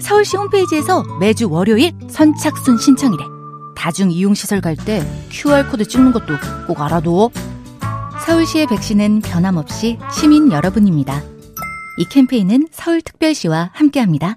[0.00, 3.24] 서울시 홈페이지에서 매주 월요일 선착순 신청이래.
[3.76, 6.34] 다중 이용시설 갈 때 QR코드 찍는 것도
[6.66, 7.30] 꼭 알아둬.
[8.26, 11.22] 서울시의 백신은 변함없이 시민 여러분입니다.
[11.98, 14.36] 이 캠페인은 서울특별시와 함께합니다.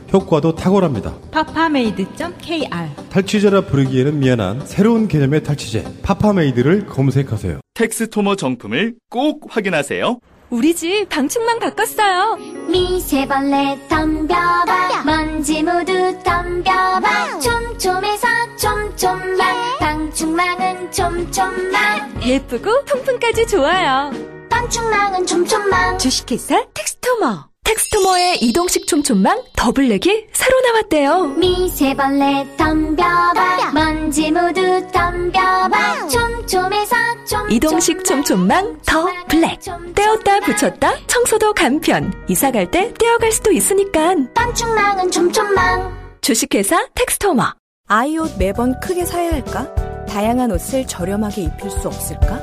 [0.13, 1.13] 효과도 탁월합니다.
[1.31, 2.69] 파파메이드.kr
[3.09, 7.59] 탈취제라 부르기에는 미안한 새로운 개념의 탈취제 파파메이드를 검색하세요.
[7.73, 10.19] 텍스토머 정품을 꼭 확인하세요.
[10.49, 12.37] 우리 집 방충망 바꿨어요.
[12.67, 15.93] 미세벌레 덤벼봐 먼지 모두
[16.25, 24.11] 덤벼봐 촘촘해서 촘촘망 방충망은 촘촘망 예쁘고 통풍까지 좋아요.
[24.49, 27.50] 방충망은 촘촘망 주식회사 텍스토머.
[27.71, 31.23] 텍스토머의 이동식 촘촘망 더블랙이 새로 나왔대요.
[31.37, 39.57] 미세벌레 덤벼봐 먼지 모두 덤벼봐 촘촘해서 촘촘망 이동식 촘촘망 더 블랙.
[39.95, 42.11] 떼었다 붙였다 청소도 간편.
[42.27, 44.15] 이사 갈 때 떼어갈 수도 있으니까.
[44.33, 47.53] 방충망은 촘촘망 주식회사 텍스토머.
[47.87, 49.73] 아이 옷 매번 크게 사야 할까?
[50.09, 52.37] 다양한 옷을 저렴하게 입힐 수 없을까?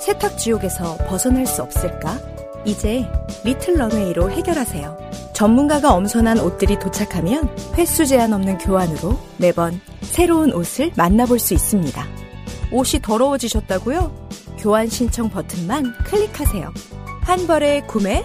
[0.00, 2.18] 세탁 지옥에서 벗어날 수 없을까?
[2.64, 3.06] 이제
[3.44, 5.10] 리틀 런웨이로 해결하세요.
[5.34, 12.04] 전문가가 엄선한 옷들이 도착하면 횟수 제한 없는 교환으로 매번 새로운 옷을 만나볼 수 있습니다.
[12.72, 14.28] 옷이 더러워지셨다고요?
[14.58, 16.72] 교환 신청 버튼만 클릭하세요.
[17.22, 18.24] 한 벌의 구매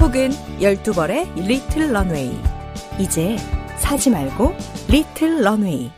[0.00, 0.30] 혹은
[0.60, 2.36] 12벌의 리틀 런웨이.
[2.98, 3.36] 이제
[3.76, 4.54] 사지 말고
[4.88, 5.90] 리틀 런웨이.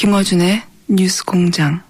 [0.00, 1.82] 김어준의 뉴스 공장.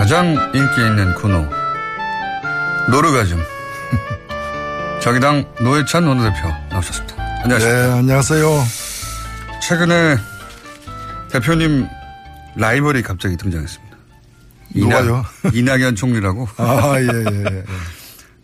[0.00, 1.48] 가장 인기 있는 코너
[2.90, 3.38] 노르가즘
[5.00, 7.14] 자기당 노회찬 원내대표 나오셨습니다.
[7.44, 7.86] 안녕하십니까.
[7.86, 8.64] 네, 안녕하세요.
[9.62, 10.16] 최근에
[11.30, 11.86] 대표님
[12.56, 13.96] 라이벌이 갑자기 등장했습니다.
[14.74, 15.24] 누가요?
[15.54, 16.48] 이낙, 연 총리라고.
[16.56, 17.64] 아, 예, 예, 예.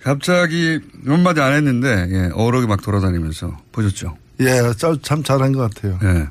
[0.08, 4.16] 갑자기 몇 마디 안 했는데 예, 어록이 막 돌아다니면서 보셨죠?
[4.40, 4.62] 예,
[5.02, 5.98] 참 잘한 것 같아요.
[6.02, 6.28] 예.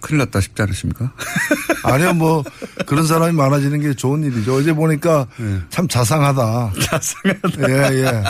[0.00, 1.12] 큰일 났다 싶지 않으십니까?
[1.84, 2.42] 아니요, 뭐,
[2.84, 4.56] 그런 사람이 많아지는 게 좋은 일이죠.
[4.56, 5.60] 어제 보니까 예.
[5.70, 6.72] 참 자상하다.
[6.82, 7.70] 자상하다.
[7.70, 8.24] 예, 예.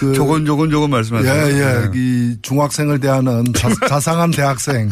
[0.00, 1.32] 그, 조곤 조곤 조곤 말씀하세요.
[1.32, 1.60] 예, 예.
[1.60, 1.90] 예.
[1.94, 3.44] 이 중학생을 대하는
[3.88, 4.88] 자, 상한 대학생.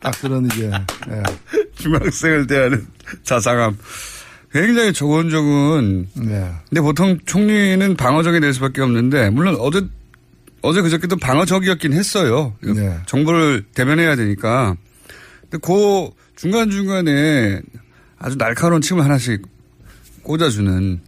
[0.00, 0.70] 딱 그런 이제,
[1.10, 1.22] 예.
[1.74, 2.86] 중학생을 대하는
[3.24, 3.76] 자상함.
[4.52, 6.08] 굉장히 조곤조곤.
[6.14, 6.50] 네.
[6.68, 9.82] 근데 보통 총리는 방어적이 될 수밖에 없는데, 물론 어제,
[10.60, 12.54] 어제 그저께도 방어적이었긴 했어요.
[12.60, 12.98] 네.
[13.06, 14.76] 정보를 대변해야 되니까.
[15.42, 17.60] 근데 그 중간 중간에
[18.18, 19.42] 아주 날카로운 침을 하나씩
[20.22, 21.00] 꽂아주는.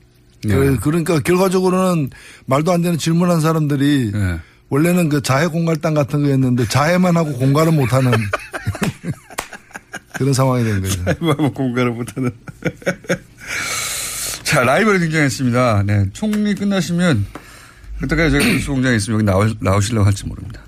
[0.47, 0.49] 예.
[0.49, 2.11] 그, 그러니까 결과적으로는
[2.47, 4.41] 말도 안 되는 질문한 사람들이 예.
[4.69, 8.13] 원래는 그 자해 공갈당 같은 거였는데 자해만 하고 공갈을 못하는
[10.15, 11.03] 그런 상황이 된 거죠.
[11.21, 12.31] 뭐 공간을 못하는.
[14.43, 15.83] 자, 라이벌이 등장했습니다.
[15.87, 16.07] 네.
[16.13, 17.27] 총리 끝나시면
[18.01, 20.61] 그때까지 제가 뉴스공장에 있으면 여기 나오, 나오시려고 할지 모릅니다.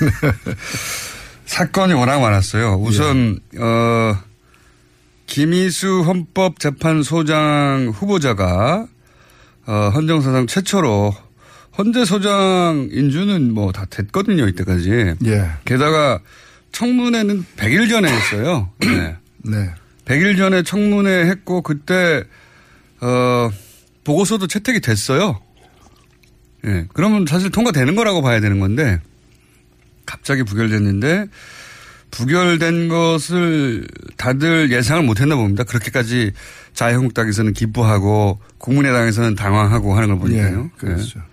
[1.46, 2.76] 사건이 워낙 많았어요.
[2.80, 4.16] 우선, 어,
[5.26, 8.86] 김희수 헌법재판소장 후보자가,
[9.66, 11.14] 어, 헌정사상 최초로
[11.78, 15.14] 헌재 소장 인준은 뭐 다 됐거든요, 이때까지.
[15.26, 15.50] 예.
[15.64, 16.20] 게다가
[16.72, 18.70] 청문회는 100일 전에 했어요.
[18.80, 19.16] 네.
[19.44, 19.70] 네.
[20.10, 22.24] 100일 전에 청문회 했고 그때
[23.00, 23.50] 어
[24.02, 25.40] 보고서도 채택이 됐어요.
[26.64, 26.68] 예.
[26.68, 26.86] 네.
[26.92, 29.00] 그러면 사실 통과되는 거라고 봐야 되는 건데
[30.06, 31.26] 갑자기 부결됐는데
[32.10, 33.86] 부결된 것을
[34.16, 35.62] 다들 예상을 못 했나 봅니다.
[35.62, 36.32] 그렇게까지
[36.74, 40.64] 자유한국당에서는 기뻐하고 국민의당에서는 당황하고 하는 걸 보니까요.
[40.64, 41.20] 예, 그렇죠.
[41.20, 41.24] 네.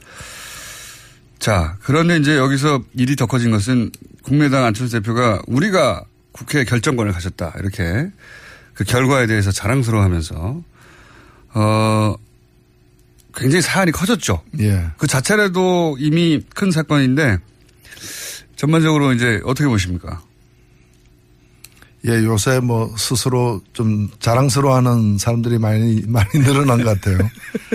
[1.40, 3.90] 자, 그런데 이제 여기서 일이 더 커진 것은
[4.22, 7.56] 국민의당 안철수 대표가 우리가 국회 결정권을 가졌다.
[7.60, 8.12] 이렇게
[8.78, 10.62] 그 결과에 대해서 자랑스러워하면서
[11.56, 12.16] 어
[13.36, 14.44] 굉장히 사안이 커졌죠.
[14.60, 14.86] 예.
[14.98, 17.40] 그 자체라도 이미 큰 사건인데
[18.56, 20.22] 전반적으로 이제 어떻게 보십니까?
[22.06, 27.18] 예, 요새 뭐 스스로 좀 자랑스러워하는 사람들이 많이 많이 늘어난 것 같아요.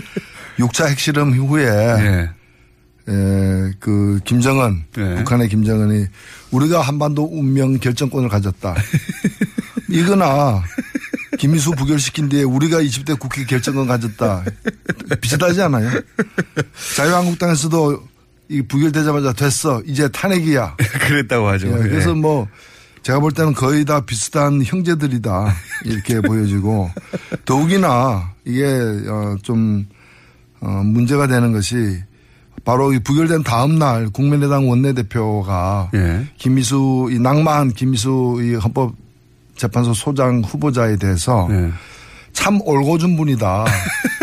[0.59, 2.31] 6차 핵실험 이후에 예.
[3.09, 5.17] 예, 그 김정은 예.
[5.17, 6.07] 북한의 김정은이
[6.53, 8.77] 우리가 한반도 운명 결정권을 가졌다.
[9.91, 10.63] 이거나
[11.39, 14.45] 김미수 부결시킨 뒤에 우리가 20대 국회 결정권 가졌다.
[15.21, 15.91] 비슷하지 않아요?
[16.97, 18.03] 자유한국당에서도
[18.49, 19.83] 이 부결되자마자 됐어.
[19.87, 20.77] 이제 탄핵이야.
[21.01, 21.69] 그랬다고 하죠.
[21.69, 22.15] 예, 그래서 예.
[22.15, 22.47] 뭐
[23.03, 26.91] 제가 볼 때는 거의 다 비슷한 형제들이다 이렇게 보여지고
[27.45, 28.65] 더욱이나 이게
[29.09, 29.87] 어, 좀
[30.61, 32.03] 어, 문제가 되는 것이
[32.65, 36.27] 바로 이 부결된 다음 날 국민의당 원내대표가 예.
[36.37, 38.95] 김미수 이 낭만 김미수 이 헌법
[39.57, 41.71] 재판소 소장 후보자에 대해서 예.
[42.33, 43.65] 참 올고준 분이다.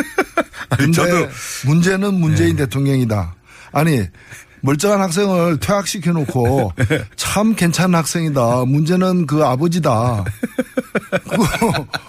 [0.77, 1.29] 근데
[1.65, 3.35] 문제는 문재인 대통령이다.
[3.71, 4.03] 아니
[4.61, 6.73] 멀쩡한 학생을 퇴학시켜 놓고
[7.15, 8.65] 참 괜찮은 학생이다.
[8.65, 10.25] 문제는 그 아버지다.
[11.11, 11.37] 그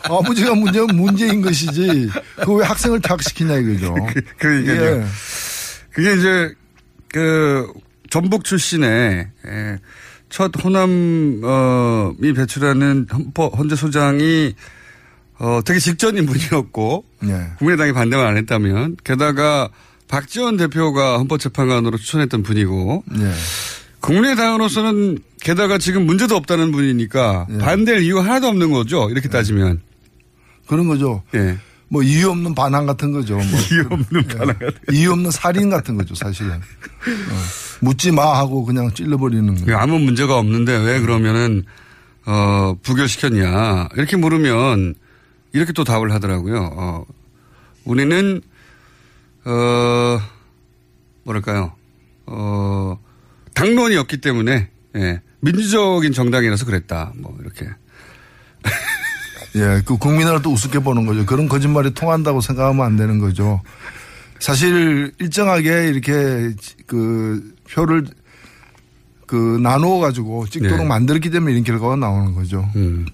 [0.12, 2.10] 아버지가 문제는 문제인 것이지.
[2.44, 3.94] 그 왜 학생을 퇴학시키냐 이거죠.
[4.38, 4.82] 그러니까요.
[5.00, 5.04] 예.
[5.92, 6.54] 그게 이제
[7.08, 7.72] 그
[8.10, 9.78] 전북 출신의 예,
[10.30, 14.54] 첫 호남이 배출하는 헌법 헌재 소장이
[15.38, 17.50] 어 되게 직전 인 분이었고 예.
[17.58, 19.70] 국민의당이 반대만 안 했다면 게다가
[20.08, 23.32] 박지원 대표가 헌법재판관으로 추천했던 분이고 예.
[24.00, 27.58] 국민의당으로서는 게다가 지금 문제도 없다는 분이니까 예.
[27.58, 29.08] 반대할 이유가 하나도 없는 거죠.
[29.10, 29.80] 이렇게 따지면.
[30.66, 31.22] 그런 거죠.
[31.34, 31.58] 예.
[31.88, 33.34] 뭐 이유 없는 반항 같은 거죠.
[33.34, 33.44] 뭐.
[33.72, 36.52] 이유 없는 반항 같은 이유 없는 살인 같은 거죠, 사실은.
[36.52, 36.60] 어.
[37.80, 39.76] 묻지 마 하고 그냥 찔러버리는 거.
[39.76, 41.64] 아무 문제가 없는데 왜 그러면은
[42.26, 44.94] 어 부결시켰냐 이렇게 물으면
[45.52, 46.70] 이렇게 또 답을 하더라고요.
[46.74, 47.04] 어
[47.84, 48.40] 우리는
[49.44, 50.20] 어
[51.24, 51.72] 뭐랄까요
[52.26, 52.98] 어
[53.54, 57.66] 당론이었기 때문에 예 민주적인 정당이라서 그랬다 뭐 이렇게
[59.56, 61.26] 예, 그 국민을 또 우습게 보는 거죠.
[61.26, 63.60] 그런 거짓말이 통한다고 생각하면 안 되는 거죠.
[64.38, 66.54] 사실 일정하게 이렇게
[66.86, 68.06] 그 표를
[69.26, 70.84] 그 나누어 가지고 찍도록 네.
[70.84, 72.68] 만들었기 때문에 이런 결과가 나오는 거죠.
[72.76, 73.06] 음.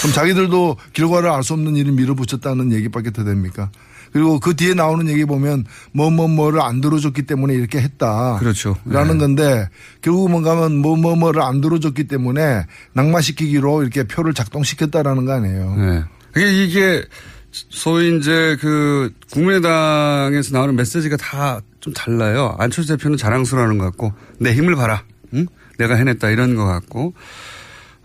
[0.00, 3.70] 그럼 자기들도 결과를 알 수 없는 일을 밀어붙였다는 얘기밖에 더 됩니까?
[4.12, 8.36] 그리고 그 뒤에 나오는 얘기 보면 뭐 뭐 뭐를 안 들어줬기 때문에 이렇게 했다.
[8.38, 8.76] 그렇죠.
[8.84, 9.18] 라는 네.
[9.20, 9.68] 건데
[10.02, 15.76] 결국 뭔가면 뭐 뭐 뭐를 안 들어줬기 때문에 낙마시키기로 이렇게 표를 작동시켰다라는 거 아니에요.
[15.76, 16.04] 네.
[16.36, 17.04] 이게, 이게
[17.50, 22.54] 소위 이제 그 국민의당에서 나오는 메시지가 다 좀 달라요.
[22.58, 25.02] 안철수 대표는 자랑스러워하는 것 같고 내 힘을 봐라.
[25.34, 25.46] 응?
[25.78, 27.12] 내가 해냈다 이런 것 같고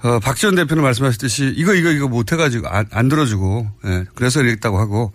[0.03, 5.13] 어, 박지원 대표는 말씀하셨듯이 이거 이거 이거 못해가지고 안, 안 들어주고 예, 그래서 이랬다고 하고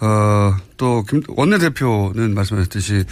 [0.00, 3.04] 어, 또 김, 원내대표는 말씀하셨듯이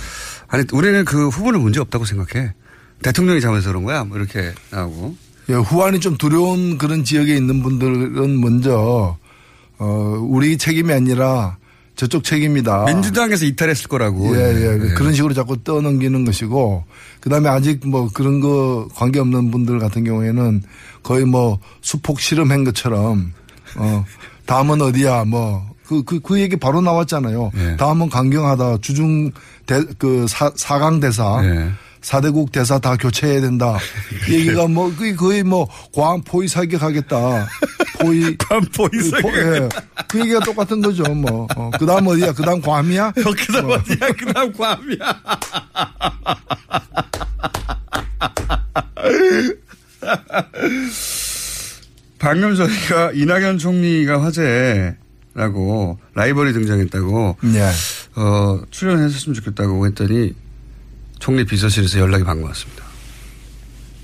[0.47, 2.55] 아니 우리는 그 후보는 문제 없다고 생각해.
[3.03, 4.05] 대통령이 잘못해서 그런 거야.
[4.05, 5.17] 뭐 이렇게 나오고.
[5.51, 9.17] 예, 후환이 좀 두려운 그런 지역에 있는 분들은 먼저
[9.79, 9.87] 어,
[10.21, 11.57] 우리 책임이 아니라
[11.99, 12.85] 저쪽 책임이다.
[12.85, 14.37] 민주당에서 이탈했을 거라고.
[14.37, 14.73] 예, 예.
[14.73, 14.95] 예.
[14.95, 16.85] 그런 식으로 자꾸 떠넘기는 것이고,
[17.19, 20.63] 그 다음에 아직 뭐 그런 거 관계없는 분들 같은 경우에는
[21.03, 23.33] 거의 뭐 수폭 실험한 것처럼,
[23.75, 24.05] 어,
[24.47, 27.51] 다음은 어디야, 뭐, 그, 그, 그 얘기 바로 나왔잖아요.
[27.57, 27.77] 예.
[27.77, 28.79] 다음은 강경하다.
[28.81, 29.33] 주중
[29.67, 31.41] 대, 그 사, 사강 대사.
[31.43, 31.69] 예.
[32.09, 33.77] 사대국 대사 다 교체해야 된다.
[34.31, 37.47] 이 얘기가 뭐, 그게 거의 뭐, 과한 포위 사격하겠다.
[38.01, 38.35] 포위.
[38.49, 39.35] 과한 포위 사격.
[39.37, 39.69] 예.
[40.09, 41.47] 그 얘기가 똑같은 거죠, 뭐.
[41.55, 42.33] 어, 그 다음 어디야?
[42.33, 43.13] 그 다음 괌이야?
[43.13, 44.09] 그 다음 어디야?
[44.17, 45.21] 그 다음 괌이야.
[52.19, 57.71] 방금 저희가 이낙연 총리가 화제라고 라이벌이 등장했다고 예.
[58.19, 60.48] 어, 출연했었으면 좋겠다고 했더니
[61.19, 62.85] 총리 비서실에서 연락이 반가웠습니다.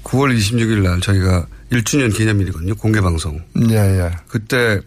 [0.05, 2.75] 9월 26일 날 저희가 1주년 기념일이거든요.
[2.75, 3.41] 공개 방송.
[3.71, 4.11] 예, 예.
[4.29, 4.81] 그때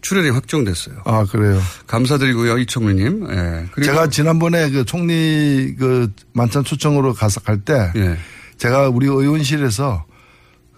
[0.00, 0.96] 출연이 확정됐어요.
[1.04, 1.60] 아, 그래요.
[1.86, 3.26] 감사드리고요, 이총리님.
[3.30, 3.82] 예.
[3.82, 8.18] 제가 지난번에 그 총리 그 만찬 초청으로 가서 갈때 예.
[8.58, 10.04] 제가 우리 의원실에서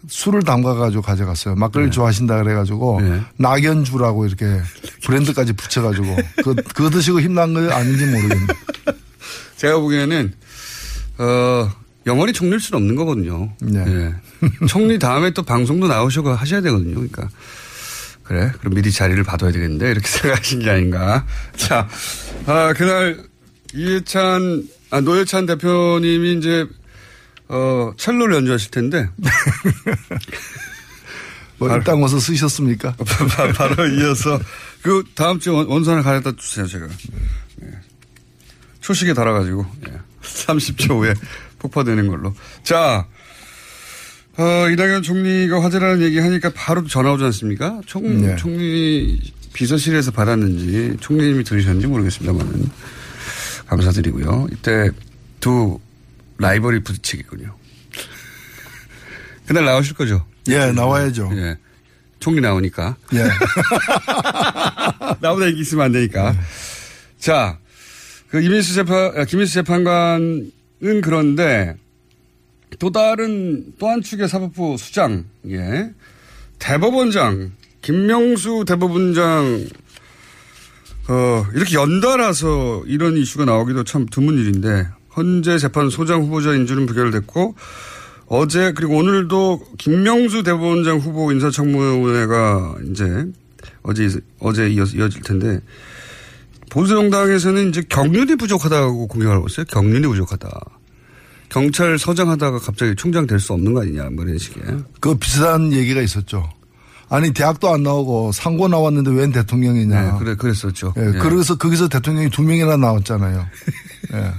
[0.09, 1.57] 술을 담가가지고 가져갔어요.
[1.57, 3.21] 막걸리 좋아하신다 그래가지고 네.
[3.39, 4.61] 낙연주라고 이렇게
[5.05, 8.47] 브랜드까지 붙여가지고 그, 그거 드시고 힘난 거 아닌지 모르겠네.
[9.57, 10.33] 제가 보기에는
[11.19, 11.71] 어
[12.07, 13.53] 영원히 총리일 수는 없는 거거든요.
[13.61, 13.85] 네.
[13.87, 14.15] 예.
[14.69, 16.95] 총리 다음에 또 방송도 나오시고 하셔야 되거든요.
[16.95, 17.29] 그러니까
[18.23, 21.27] 그래 그럼 미리 자리를 받아야 되겠는데 이렇게 생각하신 게 아닌가.
[21.57, 21.89] 자,
[22.47, 23.25] 아, 그날
[23.75, 26.65] 이해찬 아, 노회찬 대표님이 이제,
[27.49, 29.09] 어, 첼로를 연주하실 텐데.
[31.59, 32.95] 뭐, 일단 와서 쓰셨습니까?
[33.57, 34.39] 바로 이어서,
[34.83, 36.87] 그, 다음 주에 원- 원산을 가져다 주세요, 제가.
[37.65, 37.69] 예.
[38.81, 39.93] 초식에 달아가지고, 예.
[40.27, 41.15] 30초 후에
[41.59, 42.35] 폭파되는 걸로.
[42.63, 43.07] 자,
[44.39, 47.81] 어, 이낙연 총리가 화제라는 얘기 하니까 바로 전화 오지 않습니까?
[47.87, 48.37] 총, 네.
[48.37, 49.19] 총리
[49.55, 52.71] 비서실에서 받았는지, 총리님이 들으셨는지 모르겠습니다만,
[53.67, 54.49] 감사드리고요.
[54.53, 54.91] 이때
[55.41, 55.81] 두
[56.39, 57.57] 라이벌이 부딪히겠군요.
[59.47, 60.27] 그날 나오실 거죠?
[60.49, 61.31] 예, 나와야죠.
[61.35, 61.57] 예.
[62.19, 62.97] 총리 나오니까.
[63.15, 63.23] 예.
[65.21, 66.35] 나보다 얘기 있으면 안 되니까.
[67.19, 67.59] 자,
[68.31, 70.51] 그 이민수 재판, 아, 김민수 재판관은
[71.03, 71.77] 그런데
[72.79, 75.91] 또 다른 또 한 축의 사법부 수장, 예.
[76.59, 77.53] 대법원장,
[77.83, 79.67] 김명수 대법원장,
[81.09, 87.55] 어, 이렇게 연달아서 이런 이슈가 나오기도 참 드문 일인데, 헌재 재판 소장 후보자 인준은 부결됐고,
[88.29, 93.25] 어제 그리고 오늘도 김명수 대법원장 후보 인사청문회가 이제
[93.83, 94.09] 어제
[94.41, 95.61] 어제 이어질 텐데
[96.71, 99.67] 보수정당에서는 이제 경륜이 부족하다고 공격하고 있어요.
[99.67, 100.49] 경륜이 부족하다.
[101.49, 104.63] 경찰서장 하다가 갑자기 총장 될 수 없는 거 아니냐, 뭐 이런 식의.
[105.01, 106.49] 그 비슷한 얘기가 있었죠.
[107.09, 110.03] 아니 대학도 안 나오고 상고 나왔는데 웬 대통령이냐.
[110.03, 110.93] 네, 그래 그랬었죠.
[110.97, 111.19] 예, 예.
[111.19, 113.47] 그래서 거기서 대통령이 두 명이나 나왔잖아요.
[114.13, 114.33] 예.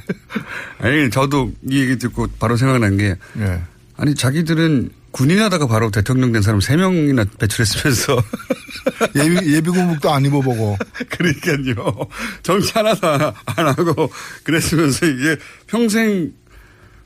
[0.86, 3.62] 아니 저도 이 얘기 듣고 바로 생각난 게 예.
[3.96, 8.21] 아니 자기들은 군인 하다가 바로 대통령 된 사람 세 명이나 배출했으면서
[9.17, 10.77] 예비, 예비군복도 안 입어보고.
[11.09, 12.07] 그러니까요.
[12.43, 14.12] 정치 하나도 안, 안 하고
[14.43, 16.33] 그랬으면서 이게 평생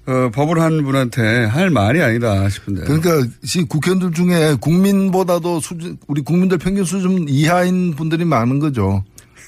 [0.08, 2.82] 어, 법을 한 분한테 할 말이 아니다 싶은데.
[2.82, 9.06] 그러니까 지금 국회의원들 중에 국민보다도 수준, 우리 국민들 평균 수준 이하인 분들이 많은 거죠.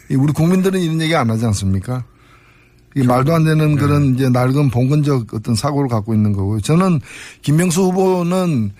[0.10, 2.06] 이 우리 국민들은 이런 얘기 안 하지 않습니까?
[2.96, 6.62] 이 말도 안 되는 그런 이제 낡은 봉건적 어떤 사고를 갖고 있는 거고요.
[6.62, 7.02] 저는
[7.42, 8.72] 김명수 후보는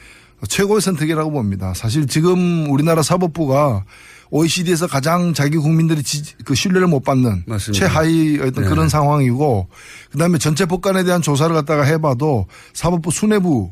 [0.48, 1.74] 최고의 선택이라고 봅니다.
[1.74, 3.86] 사실 지금 우리나라 사법부가
[4.30, 7.88] OECD에서 가장 자기 국민들이 지, 그 신뢰를 못 받는 맞습니다.
[7.88, 8.70] 최하위 어떤 네.
[8.70, 9.68] 그런 상황이고
[10.12, 13.72] 그다음에 전체 법관에 대한 조사를 갖다가 해봐도 사법부 수뇌부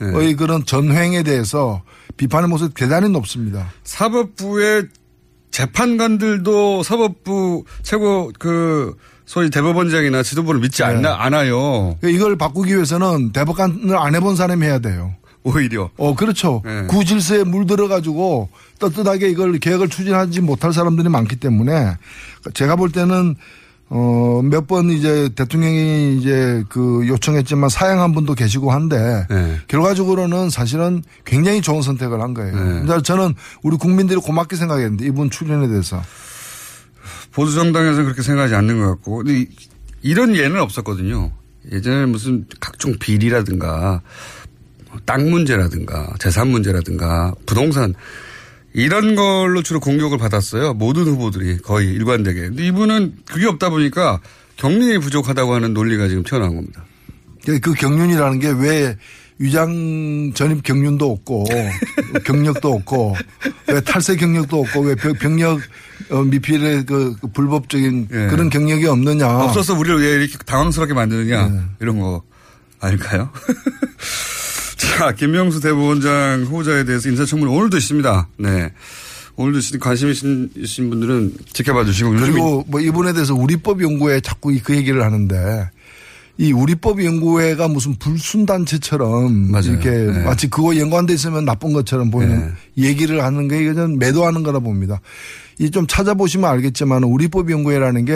[0.00, 0.34] 의 네.
[0.34, 1.82] 그런 전횡에 대해서
[2.16, 3.70] 비판의 모습이 대단히 높습니다.
[3.84, 4.88] 사법부의
[5.50, 8.96] 재판관들도 사법부 최고 그
[9.30, 11.96] 소위 대법원장이나 지도부를 믿지 않나, 않아요.
[12.00, 15.14] 그러니까 이걸 바꾸기 위해서는 대법관을 안 해본 사람이 해야 돼요.
[15.44, 15.88] 오히려.
[15.98, 16.62] 어, 그렇죠.
[16.64, 16.82] 네.
[16.88, 18.48] 구질서에 물들어가지고
[18.80, 21.96] 떳떳하게 이걸 계획을 추진하지 못할 사람들이 많기 때문에
[22.54, 23.36] 제가 볼 때는
[23.88, 29.58] 어, 몇 번 이제 대통령이 이제 그 요청했지만 사양한 분도 계시고 한데 네.
[29.68, 32.52] 결과적으로는 사실은 굉장히 좋은 선택을 한 거예요.
[32.52, 32.62] 네.
[32.62, 36.02] 그러니까 저는 우리 국민들이 고맙게 생각했는데 이분 출연에 대해서.
[37.32, 39.16] 보수 정당에서는 그렇게 생각하지 않는 것 같고.
[39.18, 39.48] 근데 이-
[40.02, 41.32] 이런 예는 없었거든요.
[41.72, 44.00] 예전에 무슨 각종 비리라든가
[45.04, 47.94] 땅 문제라든가 재산 문제라든가 부동산
[48.72, 50.74] 이런 걸로 주로 공격을 받았어요.
[50.74, 52.40] 모든 후보들이 거의 일관되게.
[52.40, 54.20] 근데 이분은 그게 없다 보니까
[54.56, 56.84] 경륜이 부족하다고 하는 논리가 지금 튀어나온 겁니다.
[57.44, 58.96] 그- 그 경륜이라는 게 왜
[59.38, 61.46] 위장 전입 경륜도 없고
[62.24, 63.16] 경력도 없고
[63.68, 65.60] 왜 탈세 경력도 없고 왜 병- 병력 어,
[66.08, 68.26] 미필의 그, 그 불법적인 예.
[68.28, 69.26] 그런 경력이 없느냐.
[69.28, 71.60] 없어서 우리를 왜 이렇게 당황스럽게 만드느냐 네.
[71.80, 72.22] 이런 거
[72.80, 73.30] 아닐까요?
[74.76, 78.28] 자 김명수 대법원장 후보자에 대해서 인사청문회 오늘도 있습니다.
[78.38, 78.72] 네.
[79.36, 84.52] 오늘도 있으니 관심 있으신, 있으신 분들은 지켜봐 주시고 그리고 뭐 이분에 대해서 우리법 연구회 자꾸
[84.52, 85.70] 이- 그 얘기를 하는데
[86.40, 89.72] 이 우리법 연구회가 무슨 불순단체처럼 맞아요.
[89.72, 90.24] 이렇게 네.
[90.24, 95.00] 마치 그거 연관돼 있으면 나쁜 것처럼 보이는 얘기를 하는 게 이건 매도하는 거라 봅니다.
[95.58, 98.14] 이 좀 찾아보시면 알겠지만 우리법 연구회라는 게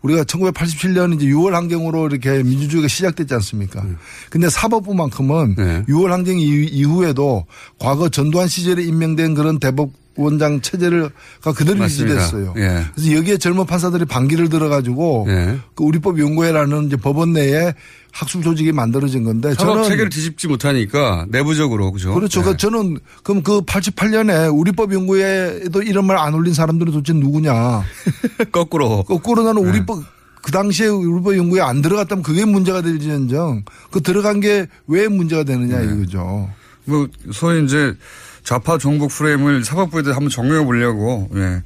[0.00, 3.84] 우리가 1987년 이제 6월 항쟁으로 이렇게 민주주의가 시작됐지 않습니까?
[4.30, 5.82] 근데 사법부만큼은 네.
[5.86, 7.44] 6월 항쟁 이후- 이후에도
[7.78, 11.08] 과거 전두환 시절에 임명된 그런 대법 원장 체제가
[11.56, 12.16] 그대로 맞습니다.
[12.16, 12.54] 유지됐어요.
[12.58, 12.84] 예.
[12.94, 15.58] 그래서 여기에 젊은 판사들이 반기를 들어가지고 예.
[15.74, 17.72] 그 우리법 연구회라는 이제 법원 내에
[18.12, 22.12] 학술 조직이 만들어진 건데 저는 체계를 뒤집지 못하니까 내부적으로 그죠?
[22.12, 22.40] 그렇죠.
[22.42, 22.46] 네.
[22.50, 27.82] 그 저는 그럼 그 88년에 우리법 연구회에도 이런 말 안 올린 사람들은 도대체 누구냐?
[28.52, 30.02] 거꾸로 거꾸로 나는 우리법
[30.42, 35.78] 그 당시에 우리법 연구에 안 들어갔다면 그게 문제가 될지언정 그 들어간 게 왜 문제가 되느냐
[35.78, 35.84] 네.
[35.94, 36.50] 이거죠.
[36.86, 37.94] 뭐 소위 이제
[38.44, 41.62] 좌파 정복 프레임을 사법부에 대해 한번 정리해 보려고 예.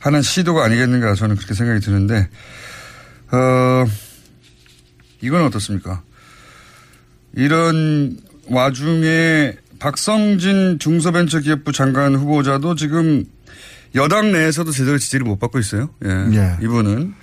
[0.00, 2.28] 하는 시도가 아니겠는가 저는 그렇게 생각이 드는데
[3.32, 3.86] 어
[5.20, 6.02] 이건 어떻습니까?
[7.34, 13.24] 이런 와중에 박성진 중소벤처기업부 장관 후보자도 지금
[13.94, 15.90] 여당 내에서도 제대로 지지를 못 받고 있어요.
[16.04, 16.10] 예.
[16.32, 16.56] 예.
[16.62, 17.14] 이분은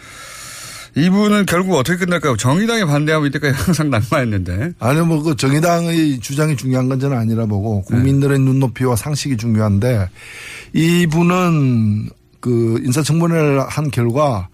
[0.96, 2.38] 이분은 결국 어떻게 끝날까요?
[2.38, 4.74] 정의당에 반대하면 이때까지 항상 낙마했는데.
[4.80, 10.10] 아니 뭐그 정의당의 주장이 중요한 건 저는 아니라 보고 국민들의 눈높이와 상식이 중요한데
[10.74, 12.10] 이분은
[12.40, 14.50] 그 인사청문회를 한 결과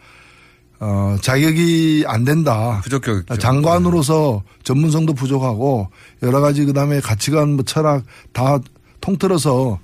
[0.80, 2.80] 어 자격이 안 된다.
[2.84, 3.26] 부적격.
[3.40, 5.90] 장관으로서 전문성도 부족하고
[6.24, 8.60] 여러 가지 그 다음에 가치관 뭐 철학 다
[9.02, 9.80] 통틀어서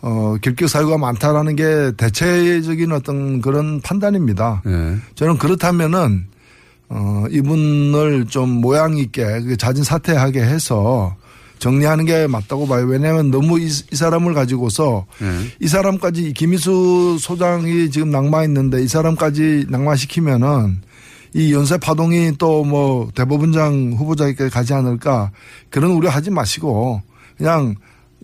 [0.00, 4.62] 어 결격 사유가 많다라는 게 대체적인 어떤 그런 판단입니다.
[4.64, 4.96] 네.
[5.14, 6.26] 저는 그렇다면은
[6.88, 11.16] 어 이분을 좀 모양 있게 그 자진 사퇴하게 해서
[11.58, 12.86] 정리하는 게 맞다고 봐요.
[12.86, 15.26] 왜냐하면 너무 이, 이 사람을 가지고서 네.
[15.60, 20.82] 이 사람까지 김희수 소장이 지금 낙마했는데 이 사람까지 낙마시키면은
[21.34, 25.30] 이 연쇄 파동이 또 뭐 대법원장 후보자에게 가지 않을까
[25.70, 27.02] 그런 우려 하지 마시고
[27.36, 27.74] 그냥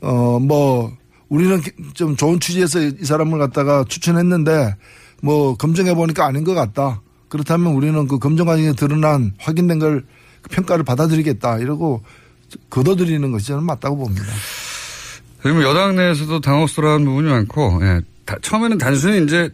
[0.03, 0.93] 어뭐
[1.29, 1.61] 우리는
[1.95, 4.77] 좀 좋은 취지에서 이 사람을 갖다가 추천했는데
[5.23, 7.01] 뭐 검증해 보니까 아닌 것 같다.
[7.29, 10.05] 그렇다면 우리는 그 검증 과정에 드러난 확인된 걸
[10.51, 12.03] 평가를 받아들이겠다 이러고
[12.71, 14.25] 걷어들이는 것이 저는 맞다고 봅니다.
[15.43, 18.01] 그리고 여당 내에서도 당혹스러운 부분이 많고, 예.
[18.25, 19.51] 다- 처음에는 단순히 이제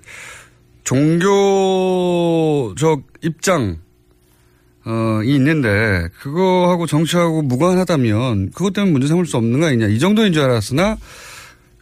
[0.84, 3.78] 종교적 입장,
[4.84, 9.88] 어, 이 있는데, 그거하고 정치하고 무관하다면, 그것 때문에 문제 삼을 수 없는 거 아니냐.
[9.88, 10.96] 이 정도인 줄 알았으나,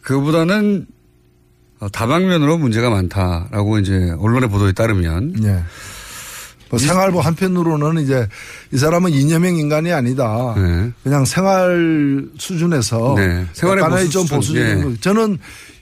[0.09, 0.87] 그보다는
[1.79, 5.35] 어, 다방면으로 문제가 많다라고 이제 언론의 보도에 따르면.
[5.43, 5.63] 예.
[6.71, 8.27] 뭐 생활부 한편으로는 이제
[8.71, 10.55] 이 사람은 이념형 인간이 아니다.
[11.03, 13.45] 그냥 생활 수준에서 네.
[13.53, 14.37] 생활의 약간의 보수 좀.
[14.37, 14.83] 보수적인 예.
[14.83, 14.93] 거.
[14.99, 15.37] 저는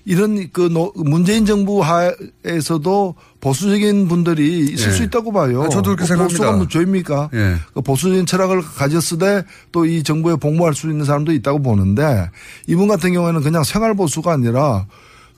[0.10, 4.92] 이런 그 노- 문재인 정부 하에서도 보수적인 분들이 있을 예.
[4.94, 5.64] 수 있다고 봐요.
[5.64, 6.38] 아, 저도 그렇게 뭐 생각합니다.
[6.44, 7.30] 보수가 뭐 죄입니까?
[7.34, 7.56] 예.
[7.74, 12.30] 그 보수적인 철학을 가졌으되 또 이 정부에 복무할 수 있는 사람도 있다고 보는데
[12.68, 14.86] 이분 같은 경우에는 그냥 생활 보수가 아니라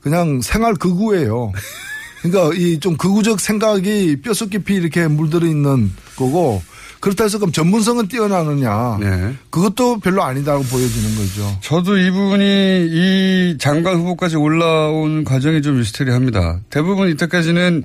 [0.00, 1.52] 그냥 생활 극우예요.
[2.22, 6.62] 그러니까 이 좀 극우적 생각이 뼛속 깊이 이렇게 물들어 있는 거고
[7.00, 9.34] 그렇다 해서 그럼 전문성은 뛰어나느냐 네.
[9.48, 11.58] 그것도 별로 아니다고 보여지는 거죠.
[11.62, 16.60] 저도 이분이 이 장관 후보까지 올라온 과정이 좀 미스테리합니다.
[16.68, 17.84] 대부분 이때까지는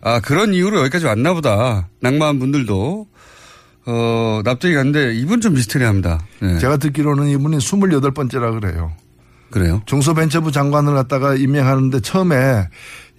[0.00, 1.88] 아 그런 이유로 여기까지 왔나 보다.
[2.00, 3.06] 낙마한 분들도
[3.84, 6.20] 어 납득이 갔는데 이분 좀 미스테리합니다.
[6.40, 6.58] 네.
[6.58, 8.92] 제가 듣기로는 이분이 28번째라 그래요.
[9.50, 9.82] 그래요?
[9.86, 12.68] 중소벤처부 장관을 갖다가 임명하는데 처음에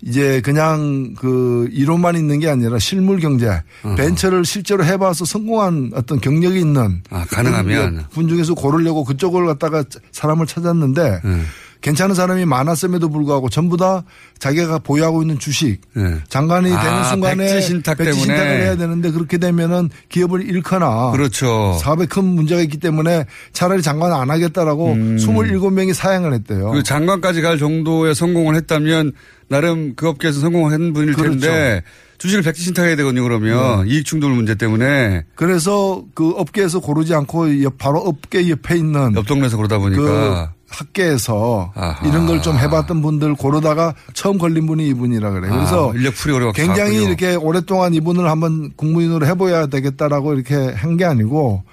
[0.05, 3.61] 이제 그냥 그 이론만 있는 게 아니라 실물 경제,
[3.97, 8.05] 벤처를 실제로 해봐서 성공한 어떤 경력이 있는 아, 가능하면.
[8.11, 11.41] 분 중에서 고르려고 그쪽을 갖다가 사람을 찾았는데 네.
[11.81, 14.03] 괜찮은 사람이 많았음에도 불구하고 전부 다
[14.39, 16.15] 자기가 보유하고 있는 주식 네.
[16.29, 18.23] 장관이 아, 되는 순간에 백지 신탁 백지 때문에.
[18.23, 21.77] 신탁을 해야 되는데 그렇게 되면은 기업을 잃거나 그렇죠.
[21.81, 26.69] 사업에 큰 문제가 있기 때문에 차라리 장관 안 하겠다라고 27명이 사양을 했대요.
[26.71, 26.73] 음.
[26.75, 29.11] 그 장관까지 갈 정도의 성공을 했다면
[29.53, 31.39] 나름 그 업계에서 성공을 한 분일 그렇죠.
[31.39, 31.83] 텐데
[32.17, 33.21] 주식을 백지 신탁해야 되거든요.
[33.23, 39.13] 그러면 이익 충돌 문제 때문에 그래서 그 업계에서 고르지 않고 옆- 바로 업계 옆에 있는
[39.15, 42.07] 옆 동네에서 그 보니까 학계에서 아하.
[42.07, 45.51] 이런 걸 좀 해봤던 분들 고르다가 처음 걸린 분이 이분이라 그래 요.
[45.53, 50.97] 그래서 아, 인력 풀이 어려워 굉장히 이렇게 오랫동안 이분을 한번 국무위원으로 해봐야 되겠다라고 이렇게 한
[50.97, 51.63] 게 아니고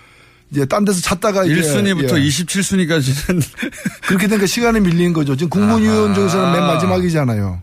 [0.50, 2.28] 이제 딴 데서 찾다가 이제 1순위부터 예.
[2.28, 3.40] 27순위까지는
[4.08, 5.36] 그렇게 되니까 시간이 밀린 거죠.
[5.36, 7.62] 지금 국무위원 중에서는 맨 마지막이잖아요.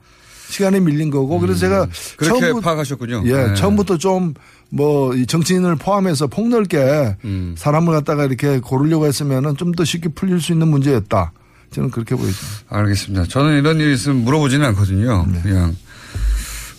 [0.49, 1.89] 시간이 밀린 거고 그래서 제가 음.
[2.17, 3.23] 그렇게 처음부- 파악하셨군요.
[3.25, 3.53] 예, 네.
[3.55, 4.33] 처음부터 좀
[4.69, 7.55] 뭐 정치인을 포함해서 폭넓게 음.
[7.57, 11.31] 사람을 갖다가 이렇게 고르려고 했으면은 좀 더 쉽게 풀릴 수 있는 문제였다.
[11.71, 12.65] 저는 그렇게 보여집니다.
[12.67, 13.25] 알겠습니다.
[13.27, 15.25] 저는 이런 일이 있으면 물어보지는 않거든요.
[15.31, 15.39] 네.
[15.41, 15.73] 그냥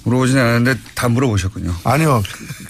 [0.04, 1.74] 물어보지는 않았는데 다 물어보셨군요.
[1.84, 2.22] 아니요.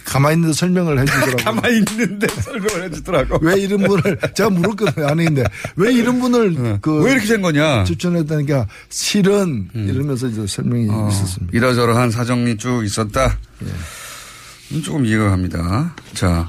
[0.05, 1.37] 가만히 있는데 설명을 해주더라고요.
[1.45, 3.39] 가만히 있는데 설명을 해주더라고.
[3.43, 5.07] 왜 이런 분을 제가 물었거든요.
[5.07, 5.45] 아니 근데
[5.77, 7.85] 왜 이런 분을 그왜 이렇게 된 거냐?
[7.85, 11.57] 추천했다니까 실은 이러면서 이제 설명이 어, 있었습니다.
[11.57, 13.39] 이러저러한 사정이 쭉 있었다.
[13.63, 15.95] 음, 조금 이해가 갑니다.
[16.15, 16.49] 자,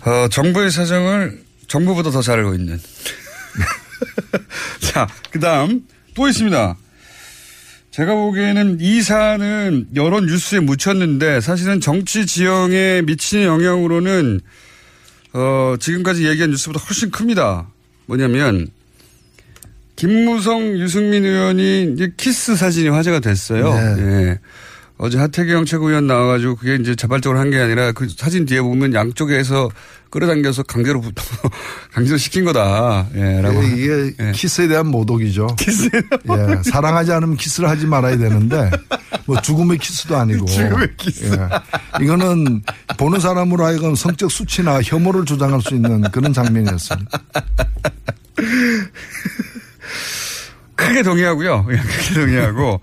[0.00, 2.80] 어, 정부의 사정을 정부보다 더 잘 알고 있는.
[4.80, 5.82] 자, 그 다음
[6.14, 6.76] 또 있습니다.
[7.98, 14.40] 제가 보기에는 이 사안은 여러 뉴스에 묻혔는데 사실은 정치 지형에 미치는 영향으로는
[15.32, 17.66] 어, 지금까지 얘기한 뉴스보다 훨씬 큽니다.
[18.06, 18.68] 뭐냐면
[19.96, 23.74] 김무성 유승민 의원이 이제 키스 사진이 화제가 됐어요.
[23.98, 24.38] 예.
[25.00, 29.70] 어제 하태경 최고위원 나와가지고 그게 이제 자발적으로 한 게 아니라 그 사진 뒤에 보면 양쪽에서
[30.10, 31.14] 끌어당겨서 강제로 붙-
[31.92, 33.06] 강제로 시킨 거다.
[33.14, 33.62] 예, 라고.
[33.62, 34.32] 예, 이게 예.
[34.32, 35.46] 키스에 대한 모독이죠.
[35.56, 38.70] 키스에 예, 사랑하지 않으면 키스를 하지 말아야 되는데
[39.26, 40.46] 뭐 죽음의 키스도 아니고.
[40.50, 41.26] 죽음의 키스.
[41.26, 42.04] 예.
[42.04, 42.62] 이거는
[42.96, 47.18] 보는 사람으로 하여금 성적 수치나 혐오를 조장할 수 있는 그런 장면이었습니다.
[50.74, 51.66] 크게 동의하고요.
[51.70, 52.80] 예, 크게 동의하고.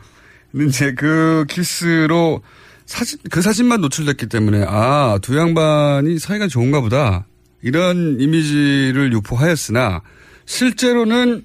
[0.55, 2.41] 근데 이제 그 키스로
[2.85, 7.25] 사진, 그 사진만 노출됐기 때문에, 아, 두 양반이 사이가 좋은가 보다.
[7.61, 10.01] 이런 이미지를 유포하였으나,
[10.45, 11.43] 실제로는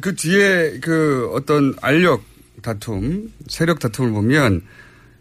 [0.00, 2.22] 그 뒤에 그 어떤 알력
[2.62, 4.62] 다툼, 세력 다툼을 보면,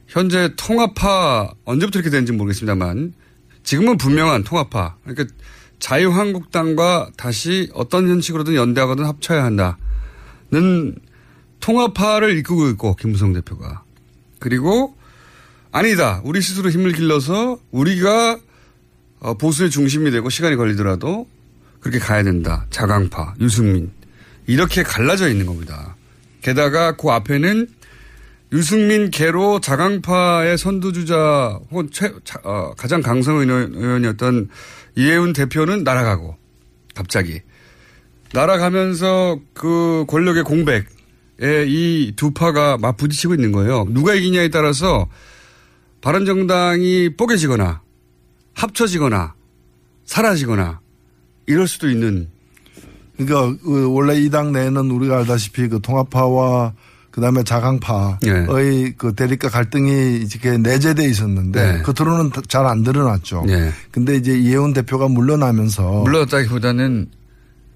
[0.08, 3.16] 현재 통합파, 언제부터 이렇게 되는지 모르겠습니다만,
[3.64, 4.98] 지금은 분명한 통합파.
[5.04, 5.36] 그러니까
[5.80, 10.96] 자유한국당과 다시 어떤 형식으로든 연대하거든 합쳐야 한다는
[11.62, 13.84] 통합파를 이끌고 있고, 김무성 대표가.
[14.39, 14.95] 그리고
[15.71, 16.21] 아니다.
[16.26, 18.38] 우리 스스로 힘을 길러서 우리가
[19.21, 21.28] 어, 보수의 중심이 되고 시간이 걸리더라도
[21.80, 22.65] 그렇게 가야 된다.
[22.71, 23.91] 자강파, 유승민.
[24.47, 25.95] 이렇게 갈라져 있는 겁니다.
[26.41, 27.67] 게다가 그 앞에는
[28.52, 32.12] 유승민 개로 자강파의 선두주자 혹은 최,
[32.43, 34.50] 어, 가장 강성 의원이었던
[34.95, 36.36] 이해운 대표는 날아가고
[36.95, 37.41] 갑자기
[38.34, 40.84] 날아가면서 그 권력의 공백에
[41.41, 43.86] 이 두 파가 막 부딪히고 있는 거예요.
[43.89, 45.08] 누가 이기냐에 따라서
[46.01, 47.82] 바른정당이 뽀개지거나
[48.54, 49.34] 합쳐지거나
[50.06, 50.80] 사라지거나
[51.47, 52.27] 이럴 수도 있는.
[53.17, 56.73] 그러니까 그 원래 이 당 내에는 우리가 알다시피 그 통합파와
[57.12, 58.93] 그다음에 자강파의 네.
[58.97, 61.82] 그 대립과 갈등이 이렇게 내재돼 있었는데 네.
[61.84, 63.43] 겉으로는 잘 안 드러났죠.
[63.45, 63.71] 네.
[63.91, 67.10] 근데 이제 이혜원 대표가 물러나면서 물러났다기보다는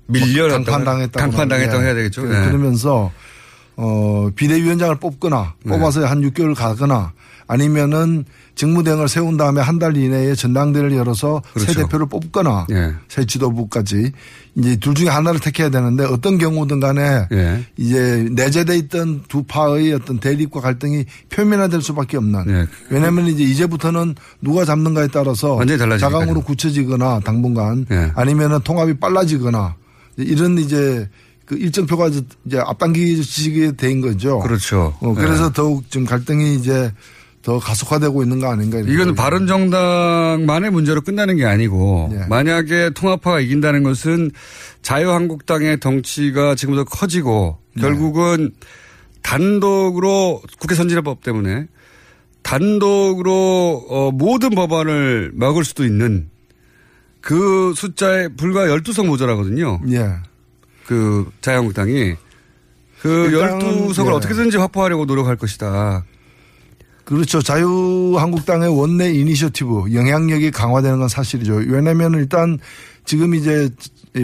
[0.08, 2.24] 밀려났다 강판당했다고 강판당했다고 해야 되겠죠.
[2.24, 2.46] 네.
[2.48, 3.12] 그러면서
[3.78, 5.72] 어 비대위원장을 뽑거나 네.
[5.72, 7.12] 뽑아서 한 6개월 가거나
[7.48, 11.74] 아니면은 직무대행을 세운 다음에 한 달 이내에 전당대를 열어서 그렇죠.
[11.74, 12.94] 새 대표를 뽑거나 예.
[13.10, 14.14] 새 지도부까지
[14.56, 17.66] 이제 둘 중에 하나를 택해야 되는데 어떤 경우든 간에 예.
[17.78, 22.68] 이제 내재돼 있던 두 파의 어떤 대립과 갈등이 표면화될 수밖에 없는 예.
[22.90, 25.58] 왜냐하면 이제 이제부터는 누가 잡는가에 따라서
[26.00, 28.12] 자강으로 굳혀지거나 당분간 예.
[28.16, 29.76] 아니면은 통합이 빨라지거나
[30.18, 31.10] 이런 이제
[31.46, 34.40] 그 일정표가 이제 앞당기지게 된 거죠.
[34.40, 34.96] 그렇죠.
[35.00, 35.54] 어, 그래서 예.
[35.54, 36.92] 더욱 좀 갈등이 이제
[37.44, 38.80] 더 가속화되고 있는 거 아닌가.
[38.80, 42.26] 이건 바른 정당만의 문제로 끝나는 게 아니고 네.
[42.28, 44.32] 만약에 통합파가 이긴다는 것은
[44.82, 47.84] 자유한국당의 덩치가 지금부터 커지고 네.
[47.84, 48.52] 결국은
[49.22, 51.68] 단독으로 국회 선진화법 때문에
[52.42, 56.30] 단독으로 어, 모든 법안을 막을 수도 있는
[57.22, 59.82] 그 숫자에 불과 12석 모자라거든요.
[59.92, 60.16] 예.
[60.86, 62.16] 그 자유한국당이
[63.02, 64.12] 그 12석을 예.
[64.16, 66.04] 어떻게든지 확보하려고 노력할 것이다.
[67.04, 67.42] 그렇죠.
[67.42, 71.62] 자유한국당의 원내 이니셔티브 영향력이 강화되는 건 사실이죠.
[71.68, 72.58] 왜냐하면 일단
[73.06, 73.70] 지금 이제